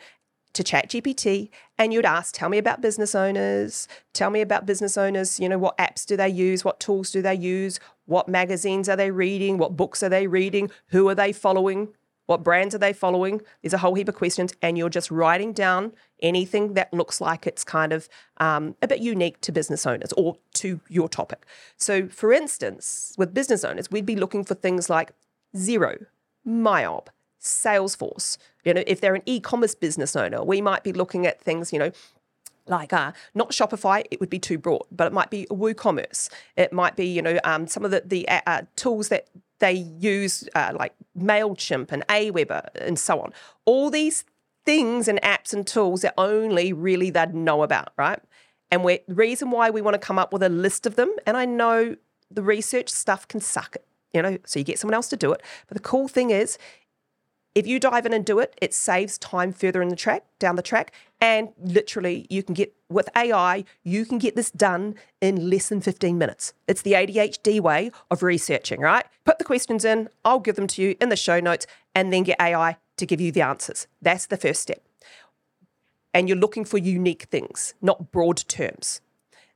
to 0.54 0.64
ChatGPT 0.64 1.50
and 1.78 1.94
you'd 1.94 2.06
ask, 2.06 2.34
tell 2.34 2.50
me 2.50 2.58
about 2.58 2.82
business 2.82 3.14
owners, 3.14 3.88
tell 4.14 4.32
me 4.32 4.42
about 4.42 4.66
business 4.66 4.98
owners, 4.98 5.40
you 5.40 5.48
know, 5.48 5.60
what 5.60 5.78
apps 5.78 6.08
do 6.08 6.18
they 6.18 6.28
use, 6.28 6.66
what 6.66 6.80
tools 6.80 7.12
do 7.12 7.22
they 7.22 7.36
use, 7.36 7.80
what 8.06 8.28
magazines 8.28 8.90
are 8.90 8.96
they 8.96 9.12
reading, 9.12 9.60
what 9.60 9.78
books 9.78 10.02
are 10.02 10.10
they 10.10 10.26
reading, 10.26 10.72
who 10.88 11.08
are 11.08 11.16
they 11.16 11.32
following, 11.32 11.90
what 12.30 12.44
brands 12.44 12.76
are 12.76 12.78
they 12.78 12.94
following? 12.94 13.42
There's 13.64 13.74
a 13.74 13.80
whole 13.80 13.96
heap 13.96 14.08
of 14.08 14.14
questions, 14.14 14.54
and 14.62 14.78
you're 14.78 14.88
just 14.88 15.10
writing 15.10 15.52
down 15.52 15.94
anything 16.22 16.76
that 16.76 16.94
looks 16.94 17.20
like 17.20 17.48
it's 17.48 17.64
kind 17.64 17.92
of 17.92 18.08
um, 18.38 18.76
a 18.84 18.88
bit 18.88 19.00
unique 19.00 19.42
to 19.42 19.52
business 19.52 19.84
owners 19.88 20.14
or 20.14 20.38
to 20.54 20.80
your 20.90 21.10
topic. 21.10 21.48
So, 21.78 22.08
for 22.08 22.32
instance, 22.32 23.16
with 23.18 23.34
business 23.34 23.64
owners, 23.64 23.90
we'd 23.90 24.06
be 24.06 24.16
looking 24.16 24.44
for 24.44 24.54
things 24.54 24.92
like 24.92 25.12
Xero, 25.56 26.06
MYOB, 26.48 27.08
Salesforce. 27.42 28.38
You 28.64 28.76
know, 28.76 28.84
if 28.86 29.02
they're 29.02 29.16
an 29.16 29.24
e-commerce 29.26 29.74
business 29.74 30.16
owner, 30.16 30.44
we 30.44 30.62
might 30.62 30.84
be 30.84 30.94
looking 30.94 31.26
at 31.26 31.42
things, 31.42 31.74
you 31.74 31.80
know, 31.80 31.92
like 32.68 32.94
uh, 32.94 33.12
not 33.34 33.50
Shopify, 33.50 34.04
it 34.12 34.20
would 34.20 34.30
be 34.30 34.38
too 34.38 34.60
broad, 34.60 34.84
but 34.92 35.08
it 35.08 35.14
might 35.14 35.32
be 35.32 35.48
WooCommerce. 35.50 36.30
It 36.56 36.72
might 36.74 36.96
be, 36.96 37.08
you 37.08 37.24
know, 37.24 37.40
um, 37.44 37.66
some 37.66 37.84
of 37.84 37.90
the, 37.90 38.04
the 38.06 38.30
uh, 38.30 38.42
uh 38.46 38.62
tools 38.76 39.10
that 39.10 39.26
they 39.58 39.74
use, 39.74 40.48
uh, 40.54 40.74
like 40.78 40.94
MailChimp 41.22 41.92
and 41.92 42.06
Aweber 42.08 42.70
and 42.76 42.98
so 42.98 43.22
on. 43.22 43.34
All 43.66 43.90
these 43.90 44.24
things 44.66 45.08
and 45.08 45.22
apps 45.22 45.54
and 45.54 45.66
tools 45.66 46.02
that 46.02 46.14
only 46.18 46.74
really 46.74 47.10
they'd 47.10 47.34
know 47.34 47.64
about, 47.64 47.94
right? 47.98 48.20
And 48.72 48.84
the 48.86 49.02
reason 49.08 49.52
why 49.52 49.70
we 49.70 49.82
want 49.82 49.96
to 49.96 50.00
come 50.00 50.20
up 50.20 50.32
with 50.32 50.44
a 50.44 50.50
list 50.50 50.86
of 50.86 50.96
them, 50.96 51.14
and 51.26 51.36
I 51.36 51.46
know 51.46 51.96
the 52.30 52.44
research 52.44 52.90
stuff 52.90 53.28
can 53.28 53.40
suck 53.40 53.76
it, 53.76 53.86
you 54.14 54.22
know, 54.22 54.38
so 54.46 54.60
you 54.60 54.66
get 54.66 54.78
someone 54.78 54.94
else 54.94 55.10
to 55.10 55.18
do 55.18 55.32
it. 55.32 55.42
But 55.68 55.76
the 55.76 55.84
cool 55.84 56.08
thing 56.08 56.30
is, 56.30 56.58
if 57.56 57.66
you 57.66 57.80
dive 57.80 58.06
in 58.06 58.14
and 58.14 58.26
do 58.26 58.40
it, 58.40 58.54
it 58.62 58.74
saves 58.74 59.18
time 59.18 59.52
further 59.52 59.82
in 59.82 59.90
the 59.90 59.96
track, 59.96 60.24
down 60.38 60.56
the 60.56 60.62
track, 60.62 60.94
and 61.20 61.50
literally 61.62 62.28
you 62.30 62.44
can 62.44 62.54
get 62.54 62.74
with 62.90 63.10
AI, 63.16 63.66
you 63.84 64.06
can 64.06 64.18
get 64.18 64.36
this 64.36 64.52
done 64.52 64.96
in 65.22 65.50
less 65.50 65.70
than 65.70 65.82
15 65.82 66.18
minutes. 66.18 66.54
It's 66.68 66.82
the 66.82 66.94
ADHD 66.94 67.60
way 67.60 67.92
of 68.10 68.24
researching, 68.24 68.80
right? 68.82 69.06
Put 69.26 69.40
the 69.40 69.44
questions 69.44 69.84
in, 69.84 70.10
I'll 70.24 70.40
give 70.40 70.56
them 70.56 70.68
to 70.68 70.82
you 70.82 70.96
in 71.02 71.10
the 71.10 71.16
show 71.16 71.40
notes, 71.40 71.68
and 71.94 72.14
then 72.14 72.24
get 72.24 72.40
AI 72.40 72.78
to 72.98 73.06
give 73.06 73.20
you 73.20 73.32
the 73.32 73.42
answers. 73.42 73.88
That's 74.02 74.26
the 74.28 74.38
first 74.38 74.62
step. 74.62 74.84
And 76.14 76.28
you're 76.28 76.38
looking 76.38 76.66
for 76.66 76.78
unique 76.78 77.24
things, 77.24 77.74
not 77.82 78.12
broad 78.12 78.38
terms. 78.48 79.02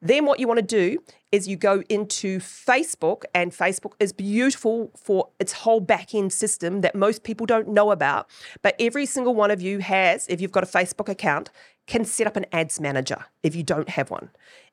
Then 0.04 0.26
what 0.26 0.38
you 0.38 0.50
want 0.50 0.60
to 0.60 0.66
do 0.66 1.02
is 1.32 1.48
you 1.48 1.56
go 1.56 1.82
into 1.88 2.40
Facebook, 2.40 3.24
and 3.34 3.54
Facebook 3.54 3.94
is 4.02 4.12
beautiful 4.12 4.92
for 4.98 5.30
its 5.40 5.54
whole 5.54 5.80
back 5.80 6.14
end 6.14 6.34
system 6.34 6.82
that 6.82 6.94
most 6.94 7.24
people 7.24 7.46
don't 7.46 7.70
know 7.70 7.90
about. 7.90 8.30
But 8.62 8.76
every 8.80 9.06
single 9.06 9.34
one 9.34 9.50
of 9.50 9.62
you 9.62 9.80
has, 9.80 10.28
if 10.28 10.42
you've 10.42 10.52
got 10.52 10.64
a 10.64 10.68
Facebook 10.68 11.08
account, 11.08 11.50
can 11.88 12.04
set 12.04 12.28
up 12.28 12.36
an 12.36 12.46
ads 12.52 12.82
manager 12.82 13.26
if 13.44 13.56
you 13.56 13.64
don't 13.64 13.88
have 13.90 14.12
one. 14.12 14.30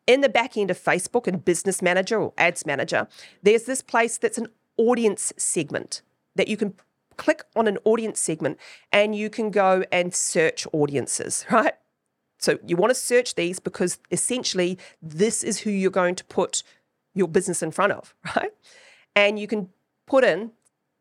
In 0.09 0.21
the 0.21 0.29
back 0.29 0.57
end 0.57 0.69
of 0.69 0.79
Facebook 0.79 1.29
and 1.29 1.45
Business 1.45 1.81
Manager 1.81 2.21
or 2.21 2.33
Ads 2.37 2.67
Manager, 2.67 3.07
there's 3.43 3.65
this 3.65 3.83
place 3.83 4.19
that's 4.19 4.39
an 4.39 4.49
audience 4.77 5.33
segment 5.37 6.03
that 6.35 6.49
you 6.49 6.57
can 6.57 6.75
click 7.17 7.45
on 7.55 7.69
an 7.69 7.79
audience 7.85 8.19
segment 8.19 8.59
and 8.91 9.15
you 9.15 9.31
can 9.31 9.51
go 9.53 9.85
and 9.93 10.13
search 10.13 10.67
audiences, 10.73 11.47
right? 11.53 11.75
So 12.41 12.59
you 12.67 12.77
want 12.77 12.91
to 12.91 12.95
search 12.95 13.35
these 13.35 13.61
because 13.61 13.99
essentially 14.11 14.79
this 15.01 15.45
is 15.45 15.61
who 15.61 15.71
you're 15.71 15.91
going 15.91 16.15
to 16.17 16.25
put 16.25 16.63
your 17.15 17.29
business 17.29 17.63
in 17.63 17.71
front 17.71 17.93
of, 17.93 18.15
right? 18.37 18.53
And 19.15 19.39
you 19.39 19.47
can 19.47 19.69
put 20.07 20.25
in 20.25 20.53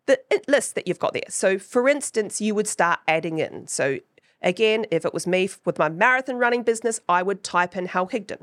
the 0.06 0.20
list 0.48 0.76
that 0.76 0.88
you've 0.88 1.00
got 1.00 1.14
there. 1.14 1.24
So 1.30 1.58
for 1.58 1.88
instance, 1.88 2.42
you 2.42 2.54
would 2.56 2.68
start 2.68 3.00
adding 3.08 3.40
in. 3.40 3.68
So 3.68 4.00
again, 4.42 4.86
if 4.92 5.06
it 5.06 5.14
was 5.14 5.26
me 5.26 5.50
with 5.66 5.80
my 5.80 5.88
marathon 5.88 6.38
running 6.38 6.64
business, 6.64 7.00
I 7.08 7.24
would 7.24 7.44
type 7.44 7.78
in 7.78 7.88
Hal 7.88 8.08
Higdon. 8.08 8.42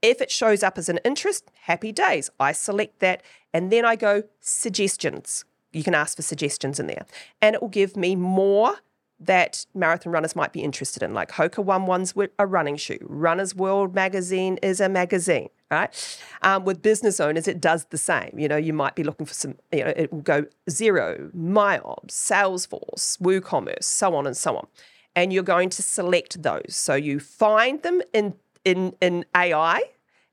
If 0.00 0.20
it 0.20 0.30
shows 0.30 0.62
up 0.62 0.78
as 0.78 0.88
an 0.88 1.00
interest, 1.04 1.50
happy 1.62 1.90
days. 1.92 2.30
I 2.38 2.52
select 2.52 3.00
that 3.00 3.22
and 3.52 3.72
then 3.72 3.84
I 3.84 3.96
go 3.96 4.22
suggestions. 4.40 5.44
You 5.72 5.82
can 5.82 5.94
ask 5.94 6.16
for 6.16 6.22
suggestions 6.22 6.80
in 6.80 6.86
there 6.86 7.04
and 7.42 7.54
it 7.54 7.60
will 7.60 7.68
give 7.68 7.96
me 7.96 8.14
more 8.16 8.76
that 9.20 9.66
marathon 9.74 10.12
runners 10.12 10.36
might 10.36 10.52
be 10.52 10.62
interested 10.62 11.02
in. 11.02 11.12
Like 11.12 11.32
Hoka 11.32 11.64
One 11.64 11.86
One's 11.86 12.14
a 12.38 12.46
running 12.46 12.76
shoe. 12.76 12.98
Runner's 13.02 13.54
World 13.54 13.94
magazine 13.94 14.58
is 14.62 14.80
a 14.80 14.88
magazine, 14.88 15.48
right? 15.70 16.18
Um, 16.42 16.64
with 16.64 16.82
business 16.82 17.18
owners, 17.18 17.48
it 17.48 17.60
does 17.60 17.86
the 17.86 17.98
same. 17.98 18.38
You 18.38 18.48
know, 18.48 18.56
you 18.56 18.72
might 18.72 18.94
be 18.94 19.02
looking 19.02 19.26
for 19.26 19.34
some, 19.34 19.56
you 19.72 19.84
know, 19.84 19.92
it 19.96 20.12
will 20.12 20.20
go 20.20 20.46
Xero, 20.70 21.32
MYOB, 21.34 22.06
Salesforce, 22.06 23.18
WooCommerce, 23.18 23.84
so 23.84 24.14
on 24.14 24.26
and 24.26 24.36
so 24.36 24.56
on. 24.56 24.66
And 25.16 25.32
you're 25.32 25.42
going 25.42 25.70
to 25.70 25.82
select 25.82 26.42
those. 26.42 26.76
So 26.76 26.94
you 26.94 27.18
find 27.18 27.82
them 27.82 28.02
in 28.12 28.34
in 28.64 28.94
in 29.00 29.24
AI 29.34 29.82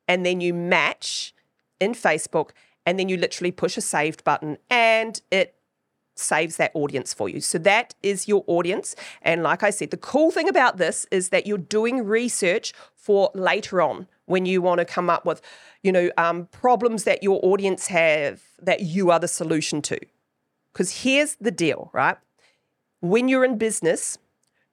and 0.08 0.26
then 0.26 0.42
you 0.42 0.54
match 0.54 1.34
in 1.80 1.94
Facebook 1.94 2.52
and 2.86 3.00
then 3.00 3.10
you 3.10 3.18
literally 3.18 3.52
push 3.52 3.78
a 3.78 3.82
saved 3.82 4.24
button 4.24 4.58
and 4.70 5.22
it 5.32 5.55
saves 6.16 6.58
that 6.58 6.72
audience 6.74 7.14
for 7.14 7.30
you. 7.30 7.42
So 7.42 7.58
that 7.60 7.94
is 8.02 8.28
your 8.28 8.44
audience. 8.48 8.96
And 9.22 9.44
like 9.44 9.64
I 9.64 9.70
said, 9.70 9.92
the 9.92 9.98
cool 9.98 10.32
thing 10.32 10.50
about 10.50 10.78
this 10.78 11.06
is 11.12 11.30
that 11.30 11.46
you're 11.46 11.58
doing 11.58 12.04
research 12.06 12.74
for 12.96 13.32
later 13.36 13.82
on 13.82 14.08
when 14.26 14.46
you 14.46 14.62
want 14.62 14.80
to 14.80 14.86
come 14.86 15.10
up 15.10 15.26
with, 15.26 15.42
you 15.84 15.92
know, 15.92 16.10
um, 16.18 16.48
problems 16.48 17.04
that 17.04 17.22
your 17.22 17.40
audience 17.44 17.88
have 17.88 18.42
that 18.62 18.82
you 18.82 19.12
are 19.12 19.20
the 19.20 19.28
solution 19.28 19.82
to. 19.84 20.00
Because 20.74 21.04
here's 21.04 21.36
the 21.36 21.52
deal, 21.52 21.90
right? 21.94 22.18
When 23.02 23.28
you're 23.28 23.46
in 23.46 23.58
business, 23.58 24.18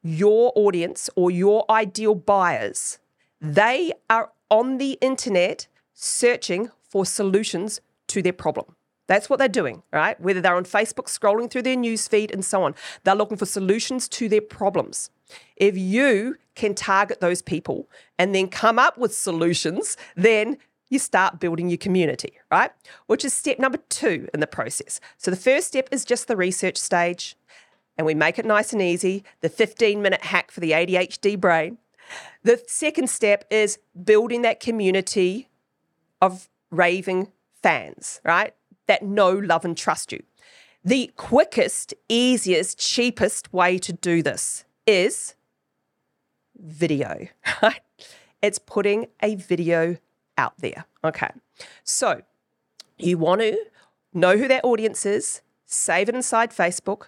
your 0.02 0.52
audience 0.56 1.10
or 1.14 1.30
your 1.30 1.64
ideal 1.70 2.14
buyers, 2.14 2.98
they 3.40 3.92
are 4.08 4.30
on 4.50 4.78
the 4.78 4.98
internet 5.00 5.66
searching 5.92 6.70
for 6.88 7.06
solutions 7.06 7.80
to 8.08 8.22
their 8.22 8.32
problem. 8.32 8.74
That's 9.06 9.28
what 9.28 9.38
they're 9.38 9.48
doing, 9.48 9.82
right? 9.92 10.20
Whether 10.20 10.40
they're 10.40 10.56
on 10.56 10.64
Facebook 10.64 11.06
scrolling 11.06 11.50
through 11.50 11.62
their 11.62 11.76
newsfeed 11.76 12.32
and 12.32 12.44
so 12.44 12.62
on, 12.62 12.74
they're 13.04 13.14
looking 13.14 13.36
for 13.36 13.46
solutions 13.46 14.08
to 14.10 14.28
their 14.28 14.40
problems. 14.40 15.10
If 15.56 15.76
you 15.76 16.36
can 16.54 16.74
target 16.74 17.20
those 17.20 17.42
people 17.42 17.88
and 18.18 18.34
then 18.34 18.48
come 18.48 18.78
up 18.78 18.98
with 18.98 19.14
solutions, 19.14 19.96
then 20.14 20.58
you 20.88 20.98
start 20.98 21.40
building 21.40 21.70
your 21.70 21.78
community, 21.78 22.38
right? 22.50 22.70
Which 23.06 23.24
is 23.24 23.32
step 23.32 23.58
number 23.58 23.78
two 23.88 24.28
in 24.34 24.40
the 24.40 24.46
process. 24.46 25.00
So 25.16 25.30
the 25.30 25.38
first 25.38 25.68
step 25.68 25.88
is 25.90 26.04
just 26.04 26.28
the 26.28 26.36
research 26.36 26.76
stage, 26.76 27.34
and 27.96 28.06
we 28.06 28.14
make 28.14 28.38
it 28.38 28.44
nice 28.44 28.72
and 28.72 28.82
easy 28.82 29.24
the 29.40 29.48
15 29.48 30.02
minute 30.02 30.22
hack 30.22 30.50
for 30.50 30.60
the 30.60 30.72
ADHD 30.72 31.40
brain. 31.40 31.78
The 32.42 32.62
second 32.66 33.08
step 33.08 33.46
is 33.50 33.78
building 34.04 34.42
that 34.42 34.60
community 34.60 35.48
of 36.20 36.48
raving 36.70 37.32
fans, 37.62 38.20
right? 38.24 38.54
That 38.92 39.02
know, 39.02 39.32
love, 39.32 39.64
and 39.64 39.76
trust 39.76 40.12
you. 40.12 40.22
The 40.84 41.10
quickest, 41.16 41.94
easiest, 42.08 42.78
cheapest 42.78 43.52
way 43.52 43.78
to 43.78 43.92
do 43.92 44.22
this 44.22 44.64
is 44.86 45.34
video, 46.56 47.28
right? 47.62 47.80
It's 48.42 48.58
putting 48.58 49.06
a 49.22 49.36
video 49.36 49.98
out 50.36 50.54
there. 50.58 50.84
Okay. 51.04 51.30
So 51.84 52.22
you 52.98 53.16
want 53.16 53.40
to 53.40 53.56
know 54.12 54.36
who 54.36 54.48
that 54.48 54.64
audience 54.64 55.06
is, 55.06 55.42
save 55.64 56.08
it 56.08 56.16
inside 56.16 56.50
Facebook, 56.50 57.02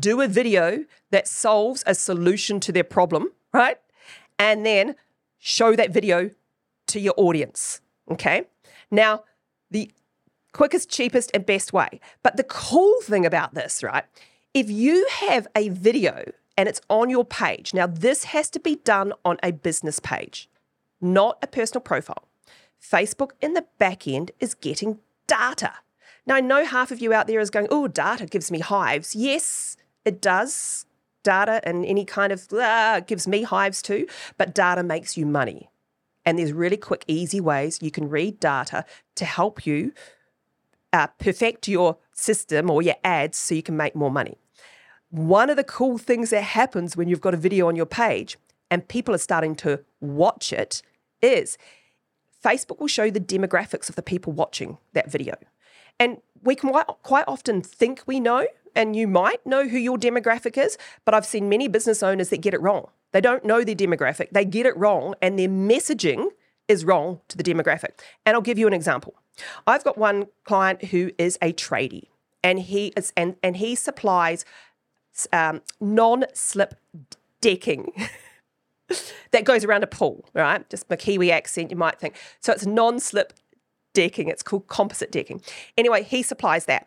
do 0.00 0.20
a 0.20 0.26
video 0.26 0.84
that 1.12 1.28
solves 1.28 1.84
a 1.86 1.94
solution 1.94 2.58
to 2.58 2.72
their 2.72 2.82
problem, 2.82 3.30
right? 3.52 3.78
And 4.36 4.66
then 4.66 4.96
show 5.38 5.76
that 5.76 5.92
video 5.92 6.32
to 6.88 6.98
your 6.98 7.14
audience. 7.16 7.80
Okay. 8.10 8.46
Now, 8.90 9.22
the 9.70 9.92
quickest, 10.52 10.90
cheapest, 10.90 11.30
and 11.34 11.46
best 11.46 11.72
way. 11.72 12.00
But 12.22 12.36
the 12.36 12.44
cool 12.44 13.00
thing 13.02 13.24
about 13.26 13.54
this, 13.54 13.82
right? 13.82 14.04
If 14.54 14.70
you 14.70 15.06
have 15.10 15.46
a 15.56 15.68
video 15.68 16.32
and 16.56 16.68
it's 16.68 16.80
on 16.88 17.10
your 17.10 17.24
page, 17.24 17.72
now 17.72 17.86
this 17.86 18.24
has 18.24 18.50
to 18.50 18.60
be 18.60 18.76
done 18.76 19.12
on 19.24 19.38
a 19.42 19.52
business 19.52 20.00
page, 20.00 20.48
not 21.00 21.38
a 21.42 21.46
personal 21.46 21.80
profile. 21.80 22.24
Facebook 22.82 23.30
in 23.40 23.54
the 23.54 23.66
back 23.78 24.08
end 24.08 24.32
is 24.40 24.54
getting 24.54 24.98
data. 25.26 25.74
Now, 26.26 26.34
I 26.36 26.40
know 26.40 26.64
half 26.64 26.90
of 26.90 27.00
you 27.00 27.12
out 27.12 27.26
there 27.26 27.40
is 27.40 27.50
going, 27.50 27.68
oh, 27.70 27.88
data 27.88 28.26
gives 28.26 28.50
me 28.50 28.60
hives. 28.60 29.14
Yes, 29.14 29.76
it 30.04 30.20
does. 30.20 30.86
Data 31.22 31.60
and 31.64 31.84
any 31.84 32.04
kind 32.04 32.32
of 32.32 32.50
uh, 32.52 33.00
gives 33.00 33.28
me 33.28 33.42
hives 33.42 33.82
too, 33.82 34.06
but 34.38 34.54
data 34.54 34.82
makes 34.82 35.16
you 35.16 35.26
money. 35.26 35.70
And 36.24 36.38
there's 36.38 36.52
really 36.52 36.76
quick, 36.76 37.04
easy 37.06 37.40
ways 37.40 37.78
you 37.82 37.90
can 37.90 38.08
read 38.08 38.40
data 38.40 38.84
to 39.16 39.24
help 39.24 39.66
you 39.66 39.92
uh, 40.92 41.06
perfect 41.18 41.68
your 41.68 41.98
system 42.12 42.70
or 42.70 42.82
your 42.82 42.96
ads 43.04 43.38
so 43.38 43.54
you 43.54 43.62
can 43.62 43.76
make 43.76 43.94
more 43.94 44.10
money. 44.10 44.36
One 45.10 45.50
of 45.50 45.56
the 45.56 45.64
cool 45.64 45.98
things 45.98 46.30
that 46.30 46.42
happens 46.42 46.96
when 46.96 47.08
you've 47.08 47.20
got 47.20 47.34
a 47.34 47.38
video 47.38 47.68
on 47.68 47.76
your 47.76 47.86
page 47.86 48.36
and 48.70 48.86
people 48.86 49.14
are 49.14 49.18
starting 49.18 49.54
to 49.56 49.84
watch 50.00 50.52
it 50.52 50.82
is 51.20 51.58
Facebook 52.42 52.78
will 52.78 52.86
show 52.86 53.10
the 53.10 53.20
demographics 53.20 53.88
of 53.88 53.96
the 53.96 54.02
people 54.02 54.32
watching 54.32 54.78
that 54.92 55.10
video. 55.10 55.34
And 55.98 56.18
we 56.42 56.54
can 56.54 56.72
quite 57.02 57.24
often 57.28 57.60
think 57.60 58.02
we 58.06 58.20
know, 58.20 58.46
and 58.74 58.96
you 58.96 59.06
might 59.06 59.44
know 59.44 59.68
who 59.68 59.76
your 59.76 59.98
demographic 59.98 60.56
is, 60.56 60.78
but 61.04 61.12
I've 61.12 61.26
seen 61.26 61.48
many 61.48 61.68
business 61.68 62.02
owners 62.02 62.30
that 62.30 62.40
get 62.40 62.54
it 62.54 62.60
wrong. 62.60 62.88
They 63.12 63.20
don't 63.20 63.44
know 63.44 63.64
their 63.64 63.74
demographic, 63.74 64.30
they 64.30 64.44
get 64.44 64.64
it 64.64 64.76
wrong, 64.76 65.14
and 65.20 65.38
their 65.38 65.48
messaging 65.48 66.28
is 66.68 66.84
wrong 66.84 67.20
to 67.28 67.36
the 67.36 67.42
demographic. 67.42 68.00
And 68.24 68.34
I'll 68.34 68.40
give 68.40 68.58
you 68.58 68.66
an 68.66 68.72
example. 68.72 69.14
I've 69.66 69.84
got 69.84 69.98
one 69.98 70.26
client 70.44 70.86
who 70.86 71.10
is 71.18 71.38
a 71.42 71.52
tradie, 71.52 72.08
and 72.42 72.60
he 72.60 72.88
is 72.96 73.12
and, 73.16 73.36
and 73.42 73.56
he 73.56 73.74
supplies 73.74 74.44
um, 75.32 75.62
non-slip 75.80 76.74
decking. 77.40 77.92
that 79.30 79.44
goes 79.44 79.64
around 79.64 79.84
a 79.84 79.86
pool, 79.86 80.24
right? 80.34 80.68
Just 80.68 80.88
my 80.90 80.96
Kiwi 80.96 81.30
accent, 81.30 81.70
you 81.70 81.76
might 81.76 81.98
think. 81.98 82.16
So 82.40 82.52
it's 82.52 82.66
non-slip 82.66 83.32
decking. 83.92 84.28
It's 84.28 84.42
called 84.42 84.66
composite 84.68 85.12
decking. 85.12 85.42
Anyway, 85.76 86.02
he 86.02 86.22
supplies 86.22 86.66
that. 86.66 86.86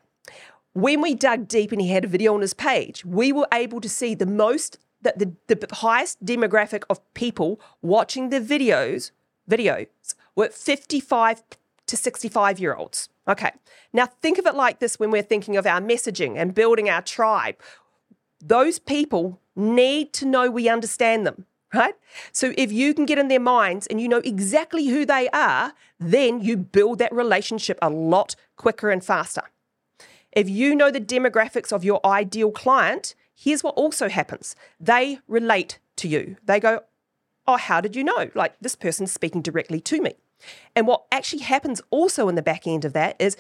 When 0.73 1.01
we 1.01 1.13
dug 1.13 1.47
deep 1.47 1.71
and 1.71 1.79
he 1.79 1.89
had 1.89 2.05
a 2.05 2.07
video 2.07 2.33
on 2.33 2.41
his 2.41 2.53
page, 2.53 3.05
we 3.05 3.31
were 3.31 3.47
able 3.53 3.79
to 3.81 3.89
see 3.89 4.15
the 4.15 4.25
most 4.25 4.79
that 5.01 5.19
the, 5.19 5.33
the 5.47 5.67
highest 5.75 6.23
demographic 6.25 6.83
of 6.89 7.01
people 7.13 7.59
watching 7.81 8.29
the 8.29 8.39
videos 8.39 9.11
videos 9.49 9.87
were 10.35 10.47
55 10.47 11.43
to 11.87 11.97
65 11.97 12.59
year 12.59 12.75
olds. 12.75 13.09
Okay. 13.27 13.51
Now 13.91 14.05
think 14.05 14.37
of 14.37 14.45
it 14.45 14.55
like 14.55 14.79
this 14.79 14.99
when 14.99 15.11
we're 15.11 15.21
thinking 15.21 15.55
of 15.57 15.65
our 15.65 15.81
messaging 15.81 16.37
and 16.37 16.53
building 16.53 16.89
our 16.89 17.01
tribe. 17.01 17.55
Those 18.41 18.79
people 18.79 19.39
need 19.55 20.13
to 20.13 20.25
know 20.25 20.49
we 20.49 20.67
understand 20.67 21.25
them 21.25 21.45
right? 21.73 21.95
So 22.31 22.53
if 22.57 22.71
you 22.71 22.93
can 22.93 23.05
get 23.05 23.17
in 23.17 23.27
their 23.27 23.39
minds 23.39 23.87
and 23.87 23.99
you 23.99 24.07
know 24.07 24.19
exactly 24.19 24.87
who 24.87 25.05
they 25.05 25.27
are, 25.29 25.73
then 25.99 26.41
you 26.41 26.55
build 26.55 26.99
that 26.99 27.11
relationship 27.11 27.79
a 27.81 27.89
lot 27.89 28.35
quicker 28.55 28.91
and 28.91 29.03
faster. 29.03 29.43
If 30.31 30.49
you 30.49 30.75
know 30.75 30.91
the 30.91 31.01
demographics 31.01 31.71
of 31.71 31.83
your 31.83 31.99
ideal 32.05 32.51
client, 32.51 33.15
here's 33.35 33.63
what 33.63 33.75
also 33.75 34.09
happens 34.09 34.55
they 34.79 35.19
relate 35.27 35.79
to 35.97 36.07
you. 36.07 36.37
They 36.45 36.59
go, 36.59 36.83
Oh, 37.45 37.57
how 37.57 37.81
did 37.81 37.95
you 37.95 38.05
know? 38.05 38.29
Like 38.33 38.55
this 38.61 38.75
person's 38.75 39.11
speaking 39.11 39.41
directly 39.41 39.81
to 39.81 40.01
me. 40.01 40.13
And 40.75 40.87
what 40.87 41.05
actually 41.11 41.43
happens 41.43 41.81
also 41.89 42.29
in 42.29 42.35
the 42.35 42.41
back 42.41 42.67
end 42.67 42.85
of 42.85 42.93
that 42.93 43.15
is 43.19 43.37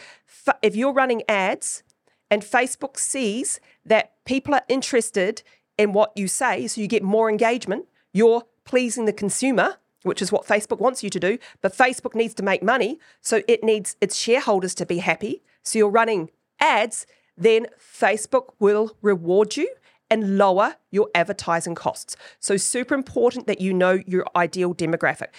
if 0.61 0.75
you're 0.75 0.93
running 0.93 1.23
ads 1.27 1.83
and 2.29 2.41
Facebook 2.41 2.97
sees 2.97 3.59
that 3.85 4.13
people 4.25 4.53
are 4.53 4.63
interested 4.67 5.43
in 5.77 5.93
what 5.93 6.11
you 6.15 6.27
say, 6.27 6.67
so 6.67 6.81
you 6.81 6.87
get 6.87 7.03
more 7.03 7.29
engagement, 7.29 7.85
you're 8.13 8.43
pleasing 8.65 9.05
the 9.05 9.13
consumer, 9.13 9.77
which 10.03 10.21
is 10.21 10.31
what 10.31 10.45
Facebook 10.45 10.79
wants 10.79 11.03
you 11.03 11.09
to 11.09 11.19
do, 11.19 11.37
but 11.61 11.73
Facebook 11.73 12.15
needs 12.15 12.33
to 12.35 12.43
make 12.43 12.61
money, 12.61 12.99
so 13.21 13.41
it 13.47 13.63
needs 13.63 13.95
its 14.01 14.15
shareholders 14.15 14.75
to 14.75 14.85
be 14.85 14.99
happy. 14.99 15.41
So 15.63 15.79
you're 15.79 15.89
running 15.89 16.29
ads, 16.59 17.05
then 17.37 17.67
Facebook 17.79 18.53
will 18.59 18.95
reward 19.01 19.57
you 19.57 19.69
and 20.09 20.37
lower 20.37 20.75
your 20.91 21.09
advertising 21.15 21.73
costs. 21.73 22.15
So 22.39 22.57
super 22.57 22.93
important 22.93 23.47
that 23.47 23.59
you 23.59 23.73
know 23.73 23.99
your 24.05 24.25
ideal 24.35 24.75
demographic. 24.75 25.29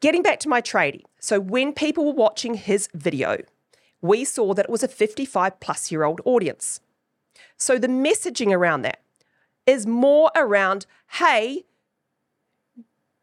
Getting 0.00 0.22
back 0.22 0.38
to 0.40 0.48
my 0.48 0.62
tradie. 0.62 1.02
So 1.18 1.40
when 1.40 1.72
people 1.72 2.04
were 2.04 2.12
watching 2.12 2.54
his 2.54 2.88
video, 2.94 3.38
we 4.00 4.24
saw 4.24 4.54
that 4.54 4.66
it 4.66 4.70
was 4.70 4.84
a 4.84 4.88
55 4.88 5.58
plus 5.58 5.90
year 5.90 6.04
old 6.04 6.20
audience. 6.24 6.80
So 7.56 7.78
the 7.78 7.88
messaging 7.88 8.52
around 8.52 8.82
that 8.82 9.00
is 9.66 9.86
more 9.86 10.30
around, 10.36 10.86
hey, 11.12 11.64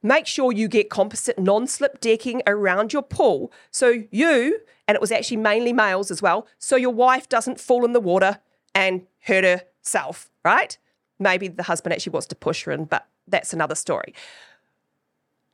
make 0.03 0.27
sure 0.27 0.51
you 0.51 0.67
get 0.67 0.89
composite 0.89 1.39
non 1.39 1.65
slip 1.65 2.01
decking 2.01 2.41
around 2.45 2.91
your 2.91 3.01
pool. 3.01 3.53
So 3.71 4.03
you, 4.11 4.59
and 4.87 4.95
it 4.95 5.01
was 5.01 5.13
actually 5.13 5.37
mainly 5.37 5.71
males 5.71 6.11
as 6.11 6.21
well, 6.21 6.45
so 6.59 6.75
your 6.75 6.93
wife 6.93 7.29
doesn't 7.29 7.59
fall 7.59 7.85
in 7.85 7.93
the 7.93 8.01
water 8.01 8.39
and 8.73 9.07
hurt 9.21 9.45
herself, 9.45 10.29
right? 10.43 10.77
Maybe 11.19 11.47
the 11.47 11.63
husband 11.63 11.93
actually 11.93 12.11
wants 12.11 12.27
to 12.27 12.35
push 12.35 12.63
her 12.65 12.73
in, 12.73 12.83
but 12.83 13.07
that's 13.27 13.53
another 13.53 13.75
story. 13.75 14.13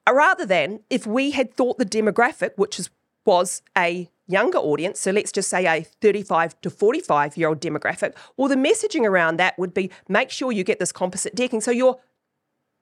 Uh, 0.08 0.14
rather 0.14 0.46
than 0.46 0.82
if 0.90 1.06
we 1.06 1.32
had 1.32 1.54
thought 1.54 1.78
the 1.78 1.86
demographic, 1.86 2.52
which 2.56 2.80
is, 2.80 2.90
was 3.26 3.62
a 3.78 4.10
younger 4.28 4.58
audience, 4.58 5.00
so 5.00 5.12
let's 5.12 5.32
just 5.32 5.50
say 5.50 5.66
a 5.66 5.84
35 5.84 6.60
to 6.62 6.70
45 6.70 7.38
year 7.38 7.50
old 7.50 7.62
demographic, 7.62 8.16
well, 8.38 8.48
the 8.48 8.56
messaging 8.56 9.06
around 9.06 9.38
that 9.38 9.58
would 9.60 9.74
be 9.74 9.92
make 10.08 10.30
sure 10.30 10.52
you 10.52 10.64
get 10.64 10.80
this 10.80 10.92
composite 10.92 11.36
decking 11.36 11.62
so 11.62 11.72
your 11.72 12.00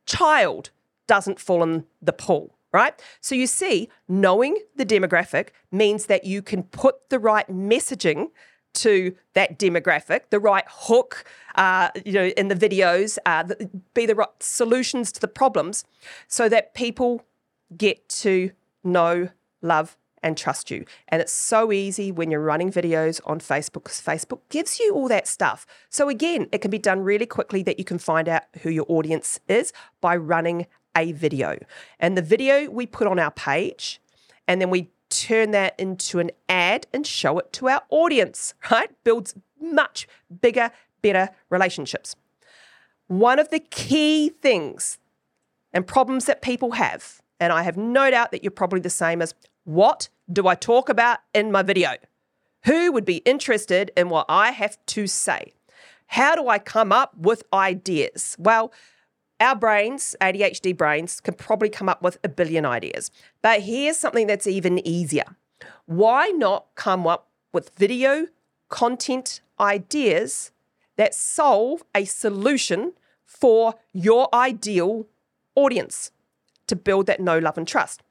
child 0.06 0.70
doesn't 1.08 1.40
fall 1.40 1.64
in 1.64 1.86
the 2.02 2.14
pool, 2.14 2.56
right? 2.72 3.00
So 3.20 3.36
you 3.36 3.48
see, 3.48 3.90
knowing 4.08 4.58
the 4.76 4.86
demographic 4.86 5.50
means 5.72 6.06
that 6.06 6.24
you 6.24 6.42
can 6.42 6.64
put 6.64 7.10
the 7.10 7.20
right 7.20 7.48
messaging 7.50 8.28
to 8.74 9.16
that 9.34 9.60
demographic, 9.60 10.22
the 10.30 10.40
right 10.40 10.66
hook, 10.70 11.26
uh, 11.56 11.90
you 12.06 12.14
know, 12.14 12.28
in 12.38 12.48
the 12.48 12.56
videos, 12.56 13.18
uh, 13.26 13.44
be 13.94 14.06
the 14.06 14.16
right 14.16 14.30
solutions 14.40 15.12
to 15.12 15.20
the 15.20 15.28
problems, 15.28 15.84
so 16.28 16.48
that 16.50 16.74
people 16.74 17.24
get 17.76 18.08
to 18.10 18.52
know, 18.84 19.30
love, 19.62 19.98
and 20.22 20.38
trust 20.38 20.70
you. 20.70 20.86
And 21.08 21.22
it's 21.22 21.32
so 21.32 21.72
easy 21.72 22.12
when 22.12 22.30
you're 22.30 22.42
running 22.42 22.72
videos 22.72 23.22
on 23.26 23.40
Facebook 23.40 23.84
because 23.84 24.02
Facebook 24.02 24.42
gives 24.50 24.80
you 24.80 24.94
all 24.94 25.08
that 25.08 25.28
stuff. 25.28 25.66
So 25.90 26.10
again, 26.10 26.48
it 26.52 26.60
can 26.60 26.72
be 26.72 26.78
done 26.80 27.02
really 27.02 27.26
quickly 27.26 27.64
that 27.64 27.80
you 27.80 27.86
can 27.86 28.00
find 28.00 28.28
out 28.28 28.44
who 28.62 28.70
your 28.70 28.86
audience 28.90 29.40
is 29.48 29.72
by 30.02 30.16
running 30.18 30.68
a 30.96 31.14
video. 31.14 31.58
And 32.00 32.18
the 32.18 32.22
video 32.22 32.70
we 32.70 32.86
put 32.86 33.08
on 33.08 33.20
our 33.20 33.32
page, 33.32 34.02
and 34.48 34.60
then 34.60 34.70
we 34.70 34.90
turn 35.10 35.52
that 35.52 35.80
into 35.80 36.20
an 36.20 36.32
ad 36.48 36.88
and 36.94 37.06
show 37.06 37.40
it 37.40 37.52
to 37.54 37.70
our 37.70 37.82
audience, 37.90 38.54
right? 38.72 38.90
Builds 39.04 39.36
much 39.60 40.08
bigger, 40.42 40.72
better 41.02 41.30
relationships. 41.50 42.16
One 43.08 43.40
of 43.40 43.50
the 43.50 43.60
key 43.60 44.30
things 44.30 44.98
and 45.74 45.86
problems 45.86 46.26
that 46.26 46.42
people 46.42 46.72
have, 46.72 47.22
and 47.40 47.52
I 47.52 47.64
have 47.64 47.78
no 47.78 48.10
doubt 48.12 48.32
that 48.32 48.44
you're 48.44 48.52
probably 48.52 48.80
the 48.80 48.90
same 48.90 49.22
as 49.22 49.34
what 49.64 50.10
do 50.32 50.48
I 50.48 50.56
talk 50.56 50.90
about 50.90 51.20
in 51.34 51.52
my 51.52 51.64
video? 51.64 51.92
Who 52.66 52.92
would 52.92 53.06
be 53.06 53.18
interested 53.18 53.92
in 53.96 54.10
what 54.10 54.26
I 54.30 54.52
have 54.52 54.78
to 54.88 55.08
say? 55.08 55.54
How 56.08 56.36
do 56.36 56.48
I 56.48 56.60
come 56.60 56.92
up 56.92 57.16
with 57.18 57.44
ideas? 57.54 58.36
Well, 58.40 58.74
our 59.40 59.56
brains, 59.56 60.16
ADHD 60.22 60.76
brains, 60.76 61.20
can 61.20 61.34
probably 61.34 61.70
come 61.70 61.90
up 61.90 62.02
with 62.02 62.18
a 62.24 62.30
billion 62.30 62.66
ideas. 62.66 63.12
But 63.42 63.62
here's 63.62 63.98
something 63.98 64.28
that's 64.28 64.48
even 64.48 64.86
easier. 64.86 65.26
Why 65.86 66.30
not 66.30 66.68
come 66.76 67.08
up 67.08 67.30
with 67.54 67.72
video 67.78 68.28
content 68.70 69.42
ideas 69.60 70.52
that 70.98 71.16
solve 71.16 71.84
a 71.96 72.06
solution 72.06 72.94
for 73.26 73.76
your 73.94 74.34
ideal 74.34 75.08
audience 75.56 76.12
to 76.68 76.76
build 76.76 77.08
that 77.08 77.20
know, 77.20 77.40
love, 77.40 77.58
and 77.58 77.68
trust? 77.68 78.02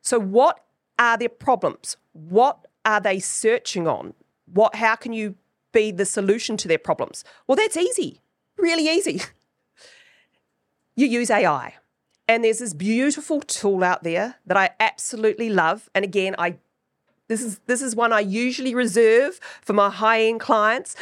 So, 0.00 0.18
what 0.18 0.64
are 0.98 1.16
their 1.16 1.28
problems? 1.28 1.96
What 2.12 2.66
are 2.84 3.00
they 3.00 3.20
searching 3.20 3.86
on? 3.86 4.14
What, 4.46 4.74
how 4.74 4.96
can 4.96 5.12
you 5.12 5.36
be 5.72 5.90
the 5.90 6.06
solution 6.06 6.56
to 6.58 6.68
their 6.68 6.78
problems? 6.78 7.24
Well, 7.46 7.56
that's 7.56 7.76
easy, 7.76 8.20
really 8.56 8.88
easy. 8.88 9.20
you 10.98 11.06
use 11.06 11.30
AI. 11.30 11.74
And 12.26 12.44
there's 12.44 12.58
this 12.58 12.74
beautiful 12.74 13.40
tool 13.40 13.84
out 13.84 14.02
there 14.02 14.34
that 14.44 14.56
I 14.56 14.70
absolutely 14.80 15.48
love. 15.48 15.88
And 15.94 16.04
again, 16.04 16.34
I 16.38 16.56
this 17.28 17.42
is 17.42 17.60
this 17.66 17.82
is 17.82 17.94
one 17.94 18.12
I 18.12 18.20
usually 18.20 18.74
reserve 18.74 19.38
for 19.62 19.74
my 19.74 19.90
high-end 19.90 20.40
clients, 20.40 20.96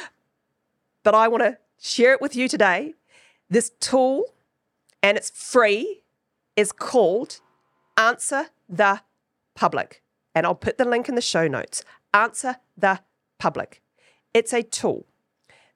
but 1.03 1.15
I 1.15 1.29
want 1.29 1.45
to 1.45 1.59
share 1.81 2.13
it 2.13 2.21
with 2.21 2.37
you 2.37 2.47
today. 2.47 2.95
This 3.49 3.71
tool, 3.81 4.25
and 5.03 5.17
it's 5.17 5.31
free, 5.31 6.03
is 6.57 6.73
called 6.73 7.41
Answer 7.97 8.47
the 8.69 9.01
Public. 9.55 10.03
And 10.35 10.45
I'll 10.45 10.55
put 10.55 10.79
the 10.79 10.85
link 10.85 11.09
in 11.09 11.15
the 11.15 11.23
show 11.23 11.49
notes. 11.49 11.83
Answer 12.13 12.57
the 12.77 13.01
Public. 13.39 13.83
It's 14.35 14.53
a 14.53 14.63
tool 14.63 15.07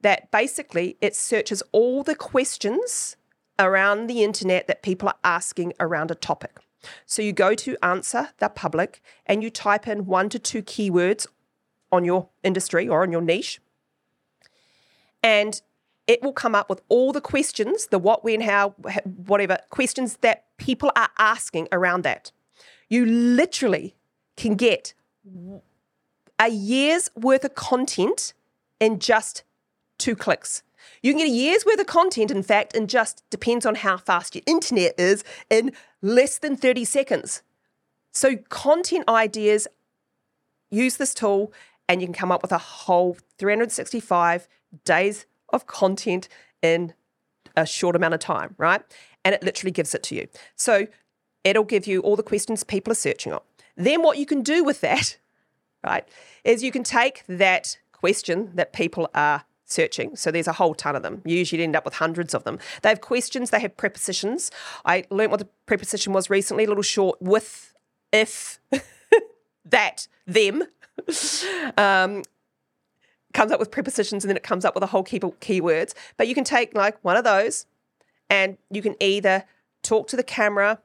that 0.02 0.30
basically 0.30 0.96
it 1.00 1.16
searches 1.16 1.62
all 1.72 2.02
the 2.02 2.14
questions 2.14 3.16
around 3.60 4.08
the 4.08 4.24
internet 4.24 4.66
that 4.66 4.82
people 4.82 5.08
are 5.08 5.18
asking 5.22 5.74
around 5.78 6.10
a 6.10 6.16
topic. 6.16 6.58
So 7.06 7.22
you 7.22 7.32
go 7.32 7.54
to 7.54 7.76
answer 7.84 8.30
the 8.38 8.48
public 8.48 9.02
and 9.26 9.42
you 9.42 9.50
type 9.50 9.86
in 9.86 10.06
one 10.06 10.28
to 10.30 10.38
two 10.38 10.62
keywords 10.62 11.26
on 11.92 12.04
your 12.04 12.28
industry 12.42 12.88
or 12.88 13.02
on 13.02 13.12
your 13.12 13.20
niche. 13.20 13.60
And 15.22 15.60
it 16.06 16.22
will 16.22 16.32
come 16.32 16.54
up 16.54 16.70
with 16.70 16.80
all 16.88 17.12
the 17.12 17.20
questions, 17.20 17.88
the 17.88 17.98
what, 17.98 18.24
when, 18.24 18.40
how, 18.40 18.70
whatever 19.26 19.58
questions 19.68 20.16
that 20.22 20.46
people 20.56 20.90
are 20.96 21.10
asking 21.18 21.68
around 21.70 22.02
that. 22.02 22.32
You 22.88 23.04
literally 23.04 23.94
can 24.36 24.54
get 24.54 24.94
a 26.38 26.48
year's 26.48 27.10
worth 27.14 27.44
of 27.44 27.54
content 27.54 28.32
in 28.80 28.98
just 28.98 29.44
two 29.98 30.16
clicks. 30.16 30.62
You 31.02 31.12
can 31.12 31.18
get 31.18 31.28
a 31.28 31.34
year's 31.34 31.64
worth 31.64 31.80
of 31.80 31.86
content, 31.86 32.30
in 32.30 32.42
fact, 32.42 32.74
and 32.74 32.88
just 32.88 33.22
depends 33.30 33.64
on 33.66 33.76
how 33.76 33.96
fast 33.96 34.34
your 34.34 34.42
internet 34.46 34.98
is, 34.98 35.24
in 35.48 35.72
less 36.02 36.38
than 36.38 36.56
30 36.56 36.84
seconds. 36.84 37.42
So, 38.12 38.36
content 38.48 39.04
ideas, 39.08 39.68
use 40.70 40.96
this 40.96 41.14
tool 41.14 41.52
and 41.88 42.00
you 42.00 42.06
can 42.06 42.14
come 42.14 42.30
up 42.30 42.42
with 42.42 42.52
a 42.52 42.58
whole 42.58 43.16
365 43.38 44.48
days 44.84 45.26
of 45.48 45.66
content 45.66 46.28
in 46.62 46.94
a 47.56 47.66
short 47.66 47.96
amount 47.96 48.14
of 48.14 48.20
time, 48.20 48.54
right? 48.58 48.82
And 49.24 49.34
it 49.34 49.42
literally 49.42 49.72
gives 49.72 49.94
it 49.94 50.02
to 50.04 50.14
you. 50.14 50.28
So, 50.56 50.86
it'll 51.44 51.64
give 51.64 51.86
you 51.86 52.00
all 52.00 52.16
the 52.16 52.22
questions 52.22 52.64
people 52.64 52.92
are 52.92 52.96
searching 52.96 53.32
on. 53.32 53.40
Then, 53.76 54.02
what 54.02 54.18
you 54.18 54.26
can 54.26 54.42
do 54.42 54.64
with 54.64 54.80
that, 54.80 55.18
right, 55.84 56.06
is 56.44 56.62
you 56.62 56.72
can 56.72 56.84
take 56.84 57.24
that 57.26 57.78
question 57.92 58.50
that 58.54 58.72
people 58.72 59.08
are 59.14 59.44
searching. 59.70 60.16
So 60.16 60.30
there's 60.30 60.48
a 60.48 60.52
whole 60.52 60.74
ton 60.74 60.96
of 60.96 61.02
them. 61.02 61.22
Usually, 61.24 61.60
You 61.60 61.64
end 61.64 61.76
up 61.76 61.84
with 61.84 61.94
hundreds 61.94 62.34
of 62.34 62.44
them. 62.44 62.58
They 62.82 62.88
have 62.88 63.00
questions, 63.00 63.50
they 63.50 63.60
have 63.60 63.76
prepositions. 63.76 64.50
I 64.84 65.04
learned 65.10 65.30
what 65.30 65.40
the 65.40 65.48
preposition 65.66 66.12
was 66.12 66.30
recently, 66.30 66.64
a 66.64 66.68
little 66.68 66.82
short 66.82 67.20
with, 67.20 67.74
if, 68.12 68.60
that, 69.64 70.08
them. 70.26 70.64
um, 71.76 72.22
comes 73.32 73.52
up 73.52 73.60
with 73.60 73.70
prepositions 73.70 74.24
and 74.24 74.28
then 74.28 74.36
it 74.36 74.42
comes 74.42 74.64
up 74.64 74.74
with 74.74 74.82
a 74.82 74.88
whole 74.88 75.04
key 75.04 75.20
keywords. 75.20 75.94
But 76.16 76.26
you 76.26 76.34
can 76.34 76.44
take 76.44 76.74
like 76.74 76.98
one 77.02 77.16
of 77.16 77.24
those 77.24 77.66
and 78.28 78.58
you 78.70 78.82
can 78.82 78.96
either 79.00 79.44
talk 79.82 80.08
to 80.08 80.16
the 80.16 80.24
camera 80.24 80.80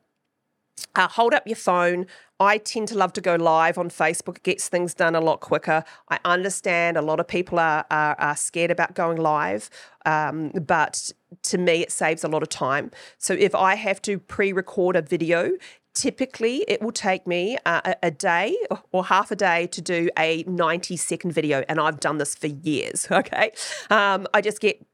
uh, 0.96 1.08
hold 1.08 1.34
up 1.34 1.46
your 1.46 1.56
phone. 1.56 2.06
I 2.40 2.58
tend 2.58 2.90
to 2.90 2.98
love 2.98 3.14
to 3.14 3.22
go 3.22 3.36
live 3.36 3.78
on 3.78 3.90
Facebook. 3.90 4.38
It 4.38 4.44
gets 4.44 4.68
things 4.68 4.94
done 4.94 5.16
a 5.16 5.22
lot 5.22 5.40
quicker. 5.40 5.84
I 6.10 6.20
understand 6.26 6.98
a 6.98 7.02
lot 7.02 7.20
of 7.20 7.28
people 7.28 7.60
are, 7.60 7.86
are, 7.90 8.16
are 8.20 8.36
scared 8.36 8.72
about 8.72 8.94
going 8.94 9.18
live, 9.18 9.70
um, 10.06 10.50
but 10.50 11.12
to 11.44 11.58
me, 11.58 11.82
it 11.82 11.92
saves 11.92 12.24
a 12.24 12.28
lot 12.28 12.44
of 12.44 12.50
time. 12.50 12.92
So 13.18 13.34
if 13.34 13.56
I 13.56 13.76
have 13.76 14.02
to 14.04 14.20
pre 14.20 14.52
record 14.52 14.96
a 14.96 15.02
video, 15.02 15.52
typically 15.94 16.66
it 16.68 16.82
will 16.82 16.92
take 16.92 17.26
me 17.26 17.58
a, 17.66 17.96
a, 18.04 18.12
day 18.12 18.58
or 18.92 19.06
half 19.06 19.32
a 19.32 19.36
day 19.36 19.66
to 19.68 19.82
do 19.82 20.10
a 20.20 20.44
90 20.44 20.98
second 20.98 21.32
video 21.32 21.64
and 21.70 21.80
i've 21.80 22.02
done 22.02 22.18
this 22.18 22.36
for 22.36 22.48
years 22.48 23.08
okay 23.12 23.50
um, 23.90 24.28
i 24.34 24.42
just 24.42 24.60
get 24.60 24.86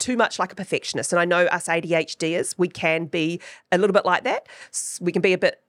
too 0.00 0.16
much 0.16 0.38
like 0.38 0.50
a 0.50 0.56
perfectionist. 0.56 1.12
And 1.12 1.20
I 1.20 1.24
know 1.24 1.44
us 1.46 1.68
ADHDers, 1.68 2.54
we 2.58 2.68
can 2.68 3.04
be 3.04 3.40
a 3.70 3.78
little 3.78 3.92
bit 3.94 4.04
like 4.04 4.24
that. 4.24 4.48
We 5.00 5.12
can 5.12 5.22
be 5.22 5.32
a 5.32 5.38
bit 5.38 5.62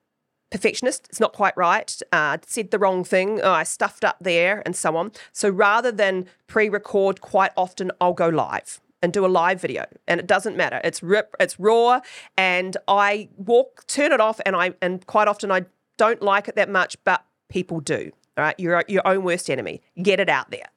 perfectionist. 0.52 1.08
It's 1.10 1.20
not 1.20 1.34
quite 1.34 1.58
right. 1.58 2.00
Uh, 2.12 2.38
said 2.46 2.72
the 2.72 2.78
wrong 2.78 3.04
thing. 3.04 3.42
Oh, 3.42 3.52
I 3.52 3.64
stuffed 3.64 4.04
up 4.04 4.18
there 4.22 4.62
and 4.66 4.76
so 4.76 4.96
on. 4.96 5.12
So 5.32 5.50
rather 5.50 5.92
than 5.92 6.28
pre 6.48 6.70
record, 6.70 7.22
quite 7.22 7.52
often 7.58 7.92
I'll 8.00 8.14
go 8.14 8.30
live 8.30 8.80
and 9.02 9.12
do 9.12 9.26
a 9.26 9.28
live 9.28 9.60
video 9.60 9.86
and 10.08 10.20
it 10.20 10.28
doesn't 10.28 10.56
matter 10.56 10.80
it's 10.84 11.02
rip 11.02 11.36
it's 11.40 11.60
raw 11.60 12.00
and 12.38 12.78
i 12.88 13.28
walk 13.36 13.86
turn 13.88 14.12
it 14.12 14.22
off 14.22 14.40
and 14.46 14.56
i 14.56 14.74
and 14.82 15.06
quite 15.08 15.28
often 15.28 15.52
i 15.52 15.66
don't 15.98 16.22
like 16.22 16.48
it 16.48 16.56
that 16.56 16.70
much 16.70 16.96
but 17.04 17.26
people 17.50 17.80
do 17.80 18.12
all 18.38 18.44
right 18.44 18.56
you're 18.60 18.84
your 18.88 19.06
own 19.08 19.24
worst 19.24 19.50
enemy 19.50 19.82
get 20.04 20.20
it 20.20 20.30
out 20.30 20.52
there 20.52 20.68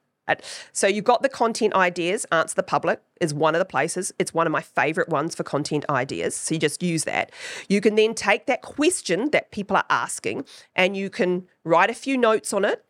so 0.72 0.86
you've 0.86 1.04
got 1.04 1.22
the 1.22 1.28
content 1.28 1.74
ideas, 1.74 2.24
Answer 2.32 2.54
the 2.54 2.62
Public 2.62 3.00
is 3.20 3.34
one 3.34 3.54
of 3.54 3.58
the 3.58 3.64
places. 3.64 4.12
It's 4.18 4.32
one 4.32 4.46
of 4.46 4.52
my 4.52 4.62
favorite 4.62 5.08
ones 5.08 5.34
for 5.34 5.44
content 5.44 5.84
ideas. 5.88 6.34
So 6.34 6.54
you 6.54 6.60
just 6.60 6.82
use 6.82 7.04
that. 7.04 7.30
You 7.68 7.80
can 7.80 7.94
then 7.94 8.14
take 8.14 8.46
that 8.46 8.62
question 8.62 9.30
that 9.30 9.50
people 9.50 9.76
are 9.76 9.84
asking 9.90 10.44
and 10.74 10.96
you 10.96 11.10
can 11.10 11.46
write 11.62 11.90
a 11.90 11.94
few 11.94 12.16
notes 12.16 12.52
on 12.52 12.64
it. 12.64 12.84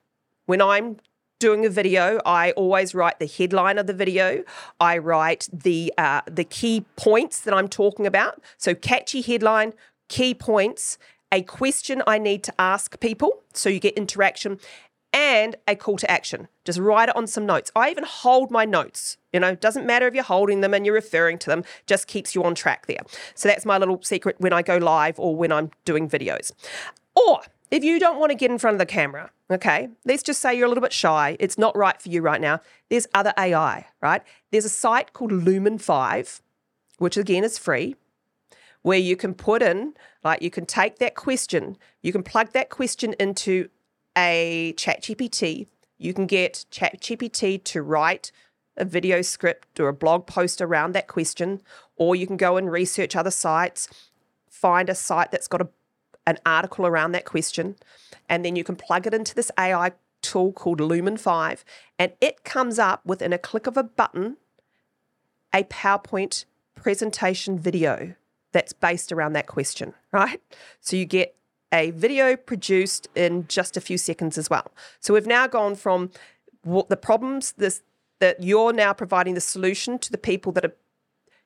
When 0.47 0.61
I'm 0.61 0.99
doing 1.41 1.67
a 1.67 1.69
video, 1.71 2.21
I 2.25 2.53
always 2.53 2.95
write 2.95 3.19
the 3.19 3.27
headline 3.27 3.79
of 3.79 3.87
the 3.87 3.93
video. 3.93 4.45
I 4.81 4.99
write 4.99 5.49
the 5.53 5.93
uh, 5.99 6.23
the 6.31 6.45
key 6.45 6.85
points 6.97 7.41
that 7.43 7.55
I'm 7.55 7.69
talking 7.69 8.07
about. 8.07 8.43
So 8.57 8.75
catchy 8.75 9.23
headline, 9.23 9.75
key 10.09 10.35
points, 10.35 10.99
a 11.33 11.43
question 11.43 12.03
I 12.07 12.19
need 12.19 12.45
to 12.45 12.55
ask 12.59 13.01
people 13.01 13.43
so 13.53 13.69
you 13.69 13.81
get 13.81 13.95
interaction, 13.95 14.61
and 15.15 15.55
a 15.69 15.77
call 15.77 15.97
to 15.97 16.11
action. 16.11 16.49
Just 16.65 16.81
write 16.81 17.09
it 17.09 17.17
on 17.17 17.29
some 17.29 17.47
notes. 17.47 17.71
I 17.77 17.91
even 17.91 18.05
hold 18.05 18.51
my 18.51 18.65
notes. 18.65 19.17
You 19.33 19.39
know, 19.39 19.55
doesn't 19.55 19.87
matter 19.87 20.09
if 20.09 20.15
you're 20.15 20.25
holding 20.25 20.61
them 20.61 20.75
and 20.75 20.85
you're 20.85 20.95
referring 20.95 21.39
to 21.39 21.51
them, 21.51 21.65
just 21.87 22.09
keeps 22.09 22.35
you 22.35 22.43
on 22.43 22.55
track 22.57 22.87
there. 22.87 22.99
So 23.35 23.49
that's 23.49 23.65
my 23.65 23.79
little 23.79 24.03
secret 24.03 24.37
when 24.39 24.53
I 24.53 24.63
go 24.63 24.77
live 24.77 25.19
or 25.19 25.37
when 25.37 25.53
I'm 25.53 25.71
doing 25.85 26.09
videos. 26.09 26.51
Or 27.15 27.43
if 27.71 27.85
you 27.85 28.01
don't 28.01 28.19
want 28.19 28.31
to 28.31 28.37
get 28.37 28.51
in 28.51 28.59
front 28.59 28.75
of 28.75 28.79
the 28.81 28.87
camera, 28.87 29.31
okay, 29.51 29.89
let's 30.05 30.25
just 30.25 30.41
say 30.41 30.55
you're 30.55 30.67
a 30.67 30.69
little 30.69 30.83
bit 30.83 30.93
shy, 30.93 31.37
it's 31.39 31.57
not 31.57 31.77
right 31.77 32.01
for 32.03 32.09
you 32.09 32.21
right 32.21 32.41
now. 32.41 32.61
There's 32.91 33.07
other 33.15 33.33
AI, 33.39 33.87
right? 34.03 34.23
There's 34.51 34.65
a 34.65 34.69
site 34.69 35.13
called 35.13 35.31
Lumen 35.31 35.79
5, 35.79 36.43
which 36.99 37.17
again 37.17 37.45
is 37.45 37.57
free, 37.57 37.95
where 38.83 38.99
you 38.99 39.17
can 39.17 39.33
put 39.33 39.63
in, 39.63 39.95
like, 40.25 40.43
you 40.43 40.51
can 40.51 40.67
take 40.67 40.99
that 40.99 41.15
question, 41.15 41.77
you 42.03 42.13
can 42.13 42.23
plug 42.23 42.53
that 42.53 42.69
question 42.69 43.15
into 43.19 43.69
a 44.17 44.75
ChatGPT, 44.77 45.67
you 45.99 46.15
can 46.15 46.27
get 46.27 46.65
ChatGPT 46.71 47.63
to 47.65 47.83
write 47.83 48.33
a 48.77 48.85
video 48.85 49.23
script 49.23 49.79
or 49.79 49.89
a 49.89 49.93
blog 49.93 50.27
post 50.27 50.61
around 50.61 50.93
that 50.93 51.07
question, 51.07 51.61
or 51.97 52.17
you 52.17 52.27
can 52.27 52.37
go 52.37 52.57
and 52.57 52.71
research 52.71 53.15
other 53.15 53.31
sites, 53.31 53.89
find 54.49 54.89
a 54.89 54.95
site 54.95 55.31
that's 55.31 55.49
got 55.49 55.63
a, 55.63 55.69
an 56.27 56.39
article 56.45 56.87
around 56.87 57.13
that 57.13 57.25
question, 57.25 57.77
and 58.29 58.45
then 58.45 58.57
you 58.57 58.65
can 58.65 58.77
plug 58.77 59.07
it 59.07 59.15
into 59.15 59.35
this 59.35 59.51
AI 59.59 59.93
tool 60.23 60.53
called 60.53 60.81
Lumen 60.81 61.17
5, 61.17 61.65
and 61.99 62.13
it 62.21 62.45
comes 62.45 62.79
up 62.79 63.05
within 63.07 63.33
a 63.33 63.39
click 63.39 63.67
of 63.67 63.77
a 63.77 63.83
button 63.83 64.37
a 65.55 65.63
PowerPoint 65.65 66.45
presentation 66.75 67.59
video 67.59 68.15
that's 68.53 68.73
based 68.73 69.13
around 69.13 69.35
that 69.35 69.47
question, 69.47 69.95
right? 70.13 70.43
So 70.81 70.97
you 70.97 71.05
get 71.05 71.37
a 71.75 71.91
video 71.91 72.37
produced 72.37 73.09
in 73.17 73.47
just 73.49 73.77
a 73.77 73.81
few 73.81 73.99
seconds 73.99 74.39
as 74.39 74.49
well. 74.49 74.71
So 75.01 75.13
we've 75.13 75.27
now 75.27 75.49
gone 75.49 75.75
from 75.75 76.11
what 76.63 76.89
the 76.89 76.97
problems 76.97 77.53
this 77.53 77.83
that 78.21 78.43
you're 78.43 78.73
now 78.73 78.93
providing 78.93 79.35
the 79.35 79.41
solution 79.41 79.99
to 79.99 80.11
the 80.11 80.17
people 80.17 80.53
that 80.53 80.65
are 80.65 80.75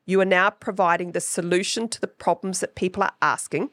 you 0.06 0.20
are 0.20 0.26
now 0.26 0.50
providing 0.50 1.12
the 1.12 1.20
solution 1.20 1.88
to 1.88 2.00
the 2.00 2.06
problems 2.06 2.60
that 2.60 2.74
people 2.74 3.02
are 3.02 3.12
asking. 3.20 3.70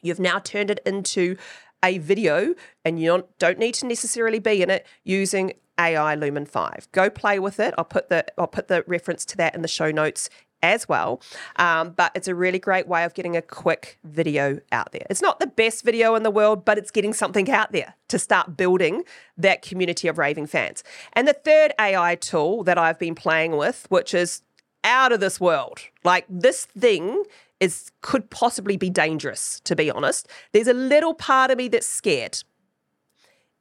You've 0.00 0.20
now 0.20 0.38
turned 0.38 0.70
it 0.70 0.80
into 0.86 1.36
a 1.84 1.98
video 1.98 2.54
and 2.84 3.00
you 3.00 3.26
don't 3.38 3.58
need 3.58 3.74
to 3.74 3.86
necessarily 3.86 4.38
be 4.38 4.62
in 4.62 4.70
it 4.70 4.86
using 5.04 5.52
AI 5.78 6.14
Lumen 6.14 6.46
5. 6.46 6.88
Go 6.92 7.10
play 7.10 7.38
with 7.38 7.60
it. 7.60 7.74
I'll 7.76 7.84
put 7.84 8.08
the 8.08 8.24
I'll 8.38 8.46
put 8.46 8.68
the 8.68 8.84
reference 8.86 9.24
to 9.26 9.36
that 9.38 9.54
in 9.54 9.62
the 9.62 9.68
show 9.68 9.90
notes 9.90 10.28
as 10.62 10.88
well. 10.88 11.20
Um, 11.56 11.90
but 11.90 12.12
it's 12.14 12.28
a 12.28 12.34
really 12.34 12.58
great 12.58 12.86
way 12.86 13.04
of 13.04 13.14
getting 13.14 13.36
a 13.36 13.42
quick 13.42 13.98
video 14.04 14.60
out 14.70 14.92
there. 14.92 15.06
It's 15.10 15.20
not 15.20 15.40
the 15.40 15.46
best 15.46 15.84
video 15.84 16.14
in 16.14 16.22
the 16.22 16.30
world, 16.30 16.64
but 16.64 16.78
it's 16.78 16.90
getting 16.90 17.12
something 17.12 17.50
out 17.50 17.72
there 17.72 17.94
to 18.08 18.18
start 18.18 18.56
building 18.56 19.04
that 19.36 19.62
community 19.62 20.08
of 20.08 20.18
raving 20.18 20.46
fans. 20.46 20.84
And 21.14 21.26
the 21.26 21.32
third 21.32 21.72
AI 21.80 22.14
tool 22.14 22.62
that 22.64 22.78
I've 22.78 22.98
been 22.98 23.14
playing 23.14 23.56
with, 23.56 23.86
which 23.88 24.14
is 24.14 24.42
out 24.84 25.12
of 25.12 25.20
this 25.20 25.40
world, 25.40 25.80
like 26.04 26.24
this 26.28 26.64
thing 26.66 27.24
is 27.60 27.90
could 28.00 28.30
possibly 28.30 28.76
be 28.76 28.90
dangerous, 28.90 29.60
to 29.60 29.76
be 29.76 29.90
honest. 29.90 30.28
There's 30.52 30.66
a 30.66 30.74
little 30.74 31.14
part 31.14 31.50
of 31.50 31.58
me 31.58 31.68
that's 31.68 31.86
scared. 31.86 32.42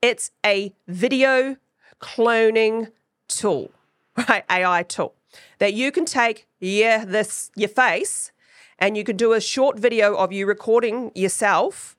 It's 0.01 0.31
a 0.43 0.73
video 0.87 1.57
cloning 1.99 2.91
tool, 3.27 3.71
right? 4.29 4.43
AI 4.49 4.83
tool 4.83 5.13
that 5.59 5.73
you 5.73 5.91
can 5.91 6.05
take 6.05 6.47
yeah 6.59 7.05
this 7.05 7.51
your 7.55 7.69
face 7.69 8.31
and 8.79 8.97
you 8.97 9.03
can 9.03 9.15
do 9.15 9.33
a 9.33 9.41
short 9.41 9.79
video 9.79 10.15
of 10.15 10.31
you 10.31 10.45
recording 10.45 11.11
yourself 11.13 11.95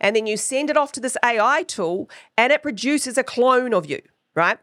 and 0.00 0.14
then 0.14 0.26
you 0.26 0.36
send 0.36 0.70
it 0.70 0.76
off 0.76 0.92
to 0.92 1.00
this 1.00 1.16
AI 1.24 1.62
tool 1.64 2.08
and 2.36 2.52
it 2.52 2.62
produces 2.62 3.18
a 3.18 3.24
clone 3.24 3.74
of 3.74 3.86
you, 3.86 4.00
right? 4.34 4.58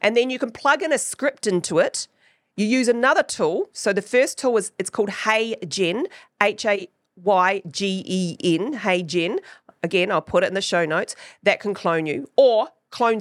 And 0.00 0.16
then 0.16 0.30
you 0.30 0.38
can 0.38 0.50
plug 0.50 0.82
in 0.82 0.92
a 0.92 0.98
script 0.98 1.46
into 1.46 1.78
it. 1.78 2.08
You 2.56 2.66
use 2.66 2.88
another 2.88 3.22
tool. 3.22 3.70
So 3.72 3.92
the 3.92 4.02
first 4.02 4.38
tool 4.38 4.56
is 4.56 4.72
it's 4.78 4.90
called 4.90 5.10
Hey 5.10 5.56
Gen, 5.66 6.06
H 6.42 6.66
A 6.66 6.88
Y 7.16 7.62
G 7.70 8.02
E 8.06 8.36
N, 8.42 8.74
Hey 8.74 9.02
Gen. 9.02 9.38
Again, 9.82 10.10
I'll 10.10 10.20
put 10.20 10.42
it 10.42 10.48
in 10.48 10.54
the 10.54 10.60
show 10.60 10.84
notes. 10.84 11.14
That 11.42 11.60
can 11.60 11.72
clone 11.72 12.06
you 12.06 12.28
or 12.36 12.68
clone. 12.90 13.20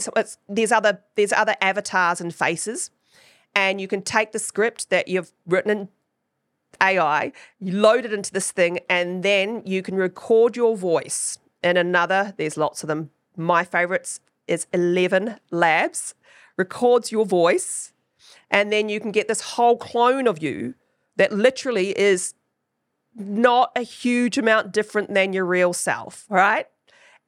There's 0.50 0.72
other 0.72 1.02
there's 1.16 1.32
other 1.32 1.56
avatars 1.62 2.20
and 2.20 2.34
faces 2.34 2.90
and 3.56 3.82
you 3.82 3.88
can 3.88 4.02
take 4.02 4.32
the 4.32 4.40
script 4.40 4.90
that 4.90 5.08
you've 5.08 5.32
written 5.46 5.72
in 5.72 5.90
AI, 6.82 7.32
you 7.60 7.80
load 7.80 8.06
it 8.06 8.14
into 8.14 8.32
this 8.32 8.52
thing, 8.52 8.80
and 8.90 9.24
then 9.24 9.64
you 9.66 9.82
can 9.82 9.96
record 9.96 10.56
your 10.56 10.78
voice 10.78 11.40
in 11.64 11.78
another. 11.78 12.34
There's 12.38 12.58
lots 12.58 12.84
of 12.84 12.88
them. 12.88 13.10
My 13.36 13.64
favorites 13.64 14.20
is 14.48 14.68
11 14.74 15.38
Labs, 15.52 16.16
records 16.56 17.12
your 17.12 17.26
voice, 17.26 17.94
and 18.50 18.72
then 18.72 18.90
you 18.90 19.00
can 19.00 19.12
get 19.12 19.28
this 19.28 19.42
whole 19.42 19.78
clone 19.78 20.28
of 20.28 20.42
you 20.42 20.76
that 21.18 21.32
literally 21.32 21.98
is 21.98 22.34
not 23.16 23.72
a 23.76 23.82
huge 23.82 24.38
amount 24.38 24.72
different 24.72 25.14
than 25.14 25.34
your 25.34 25.46
real 25.46 25.74
self, 25.74 26.26
right? 26.30 26.68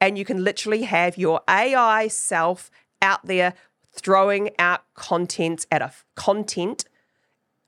And 0.00 0.16
you 0.16 0.24
can 0.24 0.44
literally 0.44 0.82
have 0.82 1.18
your 1.18 1.40
AI 1.48 2.08
self 2.08 2.70
out 3.02 3.26
there 3.26 3.54
throwing 3.92 4.50
out 4.58 4.82
content 4.94 5.66
at 5.70 5.82
a 5.82 5.92
content 6.14 6.84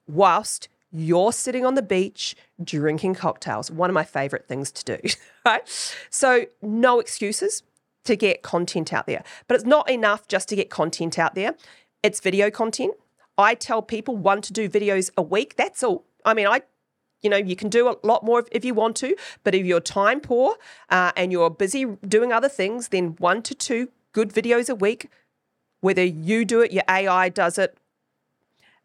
whilst 0.06 0.68
you're 0.90 1.32
sitting 1.32 1.64
on 1.64 1.74
the 1.74 1.82
beach 1.82 2.36
drinking 2.62 3.14
cocktails. 3.14 3.70
One 3.70 3.88
of 3.90 3.94
my 3.94 4.04
favorite 4.04 4.46
things 4.46 4.70
to 4.72 4.96
do, 4.96 5.08
right? 5.46 5.62
So, 6.10 6.46
no 6.60 7.00
excuses 7.00 7.62
to 8.04 8.16
get 8.16 8.42
content 8.42 8.92
out 8.92 9.06
there. 9.06 9.22
But 9.48 9.54
it's 9.54 9.64
not 9.64 9.88
enough 9.88 10.28
just 10.28 10.48
to 10.50 10.56
get 10.56 10.70
content 10.70 11.18
out 11.18 11.34
there, 11.34 11.54
it's 12.02 12.20
video 12.20 12.50
content. 12.50 12.94
I 13.38 13.54
tell 13.54 13.80
people 13.80 14.16
one 14.16 14.42
to 14.42 14.52
do 14.52 14.68
videos 14.68 15.10
a 15.16 15.22
week. 15.22 15.56
That's 15.56 15.82
all. 15.82 16.04
I 16.24 16.34
mean, 16.34 16.46
I 16.46 16.62
you 17.22 17.30
know, 17.30 17.36
you 17.36 17.56
can 17.56 17.68
do 17.68 17.88
a 17.88 17.96
lot 18.02 18.24
more 18.24 18.40
if, 18.40 18.48
if 18.50 18.64
you 18.64 18.74
want 18.74 18.96
to, 18.96 19.16
but 19.44 19.54
if 19.54 19.64
you're 19.64 19.80
time 19.80 20.20
poor 20.20 20.56
uh, 20.90 21.12
and 21.16 21.30
you're 21.30 21.50
busy 21.50 21.84
doing 22.06 22.32
other 22.32 22.48
things, 22.48 22.88
then 22.88 23.14
one 23.18 23.42
to 23.42 23.54
two 23.54 23.88
good 24.12 24.30
videos 24.30 24.68
a 24.68 24.74
week, 24.74 25.08
whether 25.82 26.02
you 26.02 26.46
do 26.46 26.62
it, 26.62 26.72
your 26.72 26.84
AI 26.88 27.28
does 27.28 27.58
it, 27.58 27.76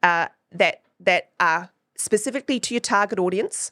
uh, 0.03 0.27
that 0.51 0.81
that 0.99 1.29
are 1.39 1.69
specifically 1.95 2.59
to 2.59 2.73
your 2.73 2.81
target 2.81 3.19
audience 3.19 3.71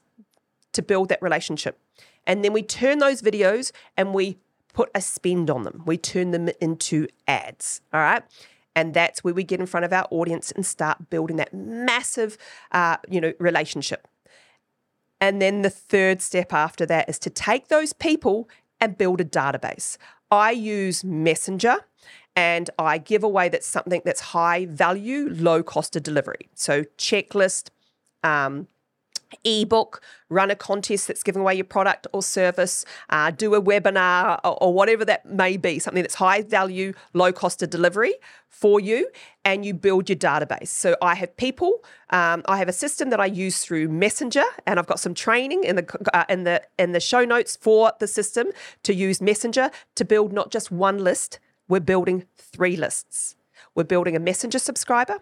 to 0.72 0.82
build 0.82 1.10
that 1.10 1.22
relationship. 1.22 1.78
And 2.26 2.44
then 2.44 2.54
we 2.54 2.62
turn 2.64 3.00
those 3.00 3.22
videos 3.22 3.72
and 3.98 4.14
we 4.14 4.38
put 4.74 4.90
a 4.94 5.02
spend 5.02 5.50
on 5.50 5.64
them. 5.64 5.84
We 5.86 5.98
turn 5.98 6.32
them 6.32 6.50
into 6.62 7.08
ads. 7.28 7.82
All 7.94 8.00
right. 8.00 8.24
And 8.76 8.94
that's 8.94 9.24
where 9.24 9.34
we 9.34 9.44
get 9.44 9.60
in 9.60 9.66
front 9.66 9.86
of 9.86 9.94
our 9.94 10.08
audience 10.12 10.52
and 10.52 10.66
start 10.66 11.10
building 11.10 11.38
that 11.38 11.54
massive, 11.54 12.38
uh, 12.72 12.98
you 13.10 13.22
know, 13.22 13.34
relationship. 13.40 14.08
And 15.22 15.42
then 15.42 15.62
the 15.62 15.70
third 15.70 16.22
step 16.22 16.52
after 16.52 16.86
that 16.86 17.08
is 17.08 17.18
to 17.20 17.30
take 17.30 17.70
those 17.70 17.94
people 17.94 18.50
and 18.82 18.98
build 18.98 19.22
a 19.22 19.26
database. 19.26 19.98
I 20.30 20.52
use 20.52 21.04
Messenger 21.04 21.78
and 22.36 22.70
I 22.78 22.98
give 22.98 23.24
away 23.24 23.50
that's 23.50 23.68
something 23.68 24.02
that's 24.04 24.22
high 24.22 24.66
value, 24.66 25.30
low 25.32 25.64
cost 25.64 25.96
of 25.96 26.04
delivery. 26.04 26.50
So 26.54 26.84
checklist, 26.98 27.70
um, 28.24 28.68
ebook, 29.44 30.02
run 30.30 30.52
a 30.52 30.56
contest 30.56 31.08
that's 31.08 31.24
giving 31.24 31.42
away 31.42 31.56
your 31.56 31.66
product 31.66 32.08
or 32.14 32.22
service, 32.22 32.86
uh, 33.10 33.32
do 33.32 33.56
a 33.56 33.62
webinar 33.62 34.40
or, 34.44 34.62
or, 34.64 34.74
whatever 34.74 35.06
that 35.06 35.26
may 35.26 35.58
be, 35.58 35.80
something 35.80 36.04
that's 36.04 36.16
high 36.16 36.42
value, 36.42 36.94
low 37.14 37.32
cost 37.32 37.62
of 37.62 37.70
delivery 37.70 38.14
for 38.50 38.80
you, 38.80 39.10
and 39.44 39.66
you 39.66 39.74
build 39.74 40.10
your 40.10 40.18
database. 40.18 40.68
So 40.68 40.96
I 41.02 41.16
have 41.16 41.36
people, 41.38 41.84
um, 42.10 42.44
I 42.48 42.58
have 42.58 42.70
a 42.70 42.74
system 42.74 43.10
that 43.10 43.20
I 43.20 43.26
use 43.26 43.64
through 43.64 43.90
Messenger, 43.90 44.44
and 44.66 44.80
I've 44.80 44.88
got 44.88 45.00
some 45.00 45.14
training 45.14 45.64
in 45.64 45.76
the 45.76 46.10
uh, 46.14 46.26
in 46.30 46.44
the 46.44 46.62
in 46.78 46.92
the 46.92 47.00
show 47.00 47.26
notes 47.26 47.56
for 47.56 47.94
the 48.00 48.08
system 48.08 48.48
to 48.84 48.94
use 48.94 49.22
Messenger 49.22 49.72
to 49.96 50.06
build 50.06 50.34
not 50.34 50.52
just 50.52 50.72
one 50.72 51.04
list, 51.04 51.40
we're 51.68 51.80
building 51.80 52.26
three 52.38 52.76
lists. 52.76 53.36
We're 53.74 53.84
building 53.84 54.16
a 54.16 54.20
Messenger 54.20 54.60
subscriber, 54.60 55.20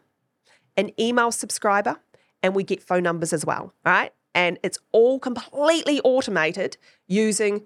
an 0.77 0.91
email 0.99 1.31
subscriber 1.31 1.97
and 2.43 2.53
we 2.53 2.63
get 2.63 2.83
phone 2.83 3.03
numbers 3.03 3.33
as 3.33 3.45
well, 3.45 3.73
right? 3.85 4.11
And 4.35 4.59
it's 4.63 4.77
all 4.91 5.19
completely 5.19 6.01
automated 6.01 6.77
using 7.07 7.65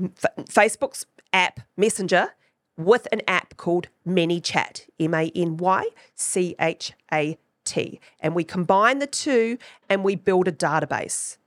F- 0.00 0.46
Facebook's 0.46 1.06
app 1.32 1.60
Messenger 1.76 2.34
with 2.76 3.08
an 3.12 3.22
app 3.26 3.56
called 3.56 3.88
ManyChat, 4.06 4.88
M 5.00 5.14
A 5.14 5.30
N 5.34 5.56
Y 5.56 5.88
C 6.14 6.54
H 6.60 6.92
A 7.12 7.38
T. 7.64 8.00
And 8.20 8.34
we 8.34 8.44
combine 8.44 8.98
the 8.98 9.06
two 9.06 9.58
and 9.88 10.04
we 10.04 10.16
build 10.16 10.48
a 10.48 10.52
database. 10.52 11.38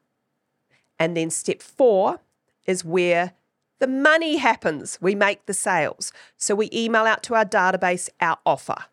And 0.97 1.15
then 1.15 1.29
step 1.29 1.61
four 1.61 2.19
is 2.65 2.83
where 2.83 3.33
the 3.79 3.87
money 3.87 4.37
happens. 4.37 4.97
We 5.01 5.15
make 5.15 5.45
the 5.45 5.53
sales. 5.53 6.11
So 6.37 6.55
we 6.55 6.69
email 6.73 7.03
out 7.03 7.23
to 7.23 7.35
our 7.35 7.45
database 7.45 8.09
our 8.19 8.37
offer. 8.45 8.85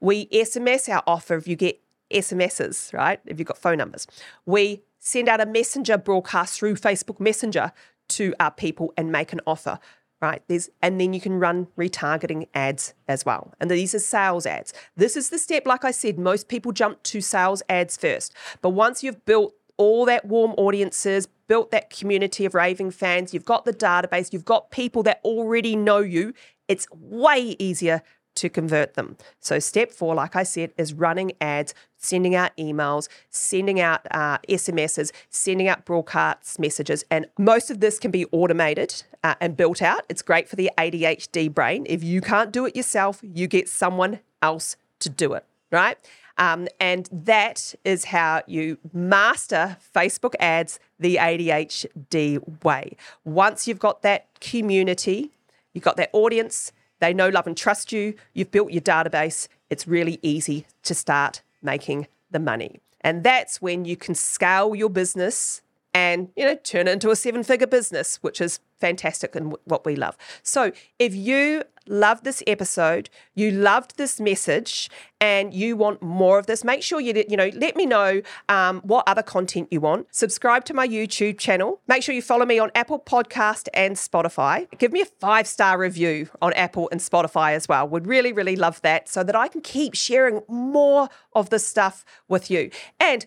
We 0.00 0.26
SMS 0.26 0.92
our 0.92 1.02
offer 1.06 1.36
if 1.36 1.46
you 1.46 1.56
get 1.56 1.80
SMSs, 2.12 2.92
right? 2.92 3.20
If 3.26 3.38
you've 3.38 3.48
got 3.48 3.58
phone 3.58 3.78
numbers. 3.78 4.06
We 4.44 4.82
send 4.98 5.28
out 5.28 5.40
a 5.40 5.46
messenger 5.46 5.98
broadcast 5.98 6.58
through 6.58 6.76
Facebook 6.76 7.20
Messenger 7.20 7.72
to 8.08 8.34
our 8.38 8.50
people 8.50 8.92
and 8.96 9.10
make 9.10 9.32
an 9.32 9.40
offer, 9.46 9.78
right? 10.20 10.42
There's 10.48 10.70
and 10.82 11.00
then 11.00 11.12
you 11.12 11.20
can 11.20 11.38
run 11.38 11.68
retargeting 11.78 12.46
ads 12.54 12.94
as 13.08 13.24
well. 13.24 13.54
And 13.60 13.70
these 13.70 13.94
are 13.94 13.98
sales 13.98 14.46
ads. 14.46 14.72
This 14.96 15.16
is 15.16 15.30
the 15.30 15.38
step, 15.38 15.66
like 15.66 15.84
I 15.84 15.90
said, 15.90 16.18
most 16.18 16.48
people 16.48 16.72
jump 16.72 17.02
to 17.04 17.20
sales 17.20 17.62
ads 17.68 17.96
first. 17.96 18.34
But 18.60 18.70
once 18.70 19.02
you've 19.02 19.24
built 19.24 19.54
all 19.76 20.04
that 20.06 20.24
warm 20.24 20.52
audiences, 20.52 21.28
built 21.46 21.70
that 21.70 21.90
community 21.90 22.44
of 22.44 22.54
raving 22.54 22.90
fans, 22.90 23.34
you've 23.34 23.44
got 23.44 23.64
the 23.64 23.72
database, 23.72 24.32
you've 24.32 24.44
got 24.44 24.70
people 24.70 25.02
that 25.02 25.20
already 25.24 25.76
know 25.76 25.98
you, 25.98 26.34
it's 26.68 26.86
way 26.92 27.56
easier 27.58 28.02
to 28.34 28.48
convert 28.48 28.94
them. 28.94 29.16
So, 29.40 29.58
step 29.58 29.92
four, 29.92 30.14
like 30.14 30.36
I 30.36 30.42
said, 30.42 30.72
is 30.78 30.94
running 30.94 31.32
ads, 31.40 31.74
sending 31.98 32.34
out 32.34 32.56
emails, 32.56 33.08
sending 33.30 33.80
out 33.80 34.06
uh, 34.10 34.38
SMSs, 34.48 35.12
sending 35.30 35.68
out 35.68 35.84
broadcast 35.84 36.58
messages. 36.58 37.04
And 37.10 37.26
most 37.38 37.70
of 37.70 37.80
this 37.80 37.98
can 37.98 38.10
be 38.10 38.24
automated 38.32 39.02
uh, 39.22 39.34
and 39.40 39.56
built 39.56 39.82
out. 39.82 40.04
It's 40.08 40.22
great 40.22 40.48
for 40.48 40.56
the 40.56 40.70
ADHD 40.78 41.52
brain. 41.52 41.86
If 41.88 42.02
you 42.02 42.20
can't 42.20 42.52
do 42.52 42.64
it 42.64 42.76
yourself, 42.76 43.20
you 43.22 43.46
get 43.46 43.68
someone 43.68 44.20
else 44.40 44.76
to 45.00 45.08
do 45.08 45.34
it, 45.34 45.44
right? 45.70 45.98
Um, 46.38 46.68
and 46.80 47.08
that 47.12 47.74
is 47.84 48.06
how 48.06 48.42
you 48.46 48.78
master 48.92 49.76
Facebook 49.94 50.34
ads 50.40 50.78
the 50.98 51.16
ADHD 51.16 52.64
way. 52.64 52.96
Once 53.24 53.68
you've 53.68 53.78
got 53.78 54.02
that 54.02 54.26
community, 54.40 55.30
you've 55.72 55.84
got 55.84 55.96
that 55.96 56.10
audience, 56.12 56.72
they 57.00 57.12
know, 57.12 57.28
love, 57.28 57.46
and 57.46 57.56
trust 57.56 57.92
you. 57.92 58.14
You've 58.32 58.50
built 58.50 58.72
your 58.72 58.82
database. 58.82 59.48
It's 59.70 59.86
really 59.88 60.18
easy 60.22 60.66
to 60.84 60.94
start 60.94 61.42
making 61.62 62.06
the 62.30 62.38
money. 62.38 62.80
And 63.00 63.24
that's 63.24 63.60
when 63.60 63.84
you 63.84 63.96
can 63.96 64.14
scale 64.14 64.74
your 64.74 64.90
business 64.90 65.62
and 65.94 66.28
you 66.36 66.44
know 66.44 66.56
turn 66.56 66.88
it 66.88 66.92
into 66.92 67.10
a 67.10 67.16
seven 67.16 67.42
figure 67.42 67.66
business 67.66 68.16
which 68.22 68.40
is 68.40 68.60
fantastic 68.78 69.36
and 69.36 69.54
what 69.64 69.84
we 69.84 69.94
love. 69.94 70.16
So 70.42 70.72
if 70.98 71.14
you 71.14 71.62
loved 71.86 72.22
this 72.24 72.42
episode 72.46 73.10
you 73.34 73.50
loved 73.50 73.96
this 73.96 74.20
message 74.20 74.88
and 75.20 75.52
you 75.52 75.76
want 75.76 76.00
more 76.00 76.38
of 76.38 76.46
this 76.46 76.62
make 76.62 76.80
sure 76.80 77.00
you 77.00 77.24
you 77.28 77.36
know 77.36 77.50
let 77.54 77.74
me 77.74 77.84
know 77.86 78.22
um, 78.48 78.80
what 78.82 79.04
other 79.08 79.22
content 79.22 79.68
you 79.70 79.80
want. 79.80 80.06
Subscribe 80.14 80.64
to 80.64 80.74
my 80.74 80.86
youtube 80.86 81.38
channel. 81.38 81.80
Make 81.88 82.02
sure 82.02 82.14
you 82.14 82.22
follow 82.22 82.46
me 82.46 82.58
on 82.58 82.70
apple 82.74 83.00
podcast 83.00 83.68
and 83.74 83.96
spotify. 83.96 84.66
Give 84.78 84.92
me 84.92 85.00
a 85.00 85.06
five 85.06 85.46
star 85.46 85.78
review 85.78 86.28
on 86.40 86.52
apple 86.52 86.88
and 86.92 87.00
spotify 87.00 87.52
as 87.52 87.68
well. 87.68 87.88
Would 87.88 88.06
really 88.06 88.32
really 88.32 88.56
love 88.56 88.80
that 88.82 89.08
so 89.08 89.24
that 89.24 89.34
i 89.34 89.48
can 89.48 89.60
keep 89.60 89.94
sharing 89.94 90.42
more 90.48 91.08
of 91.34 91.50
this 91.50 91.66
stuff 91.66 92.04
with 92.28 92.50
you. 92.50 92.70
And 93.00 93.26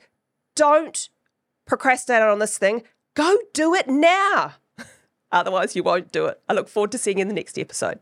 don't 0.55 1.09
procrastinate 1.65 2.21
on 2.21 2.39
this 2.39 2.57
thing, 2.57 2.83
go 3.15 3.37
do 3.53 3.73
it 3.73 3.87
now. 3.87 4.55
Otherwise, 5.31 5.75
you 5.75 5.83
won't 5.83 6.11
do 6.11 6.25
it. 6.25 6.39
I 6.47 6.53
look 6.53 6.69
forward 6.69 6.91
to 6.93 6.97
seeing 6.97 7.17
you 7.17 7.23
in 7.23 7.27
the 7.27 7.33
next 7.33 7.57
episode. 7.57 7.99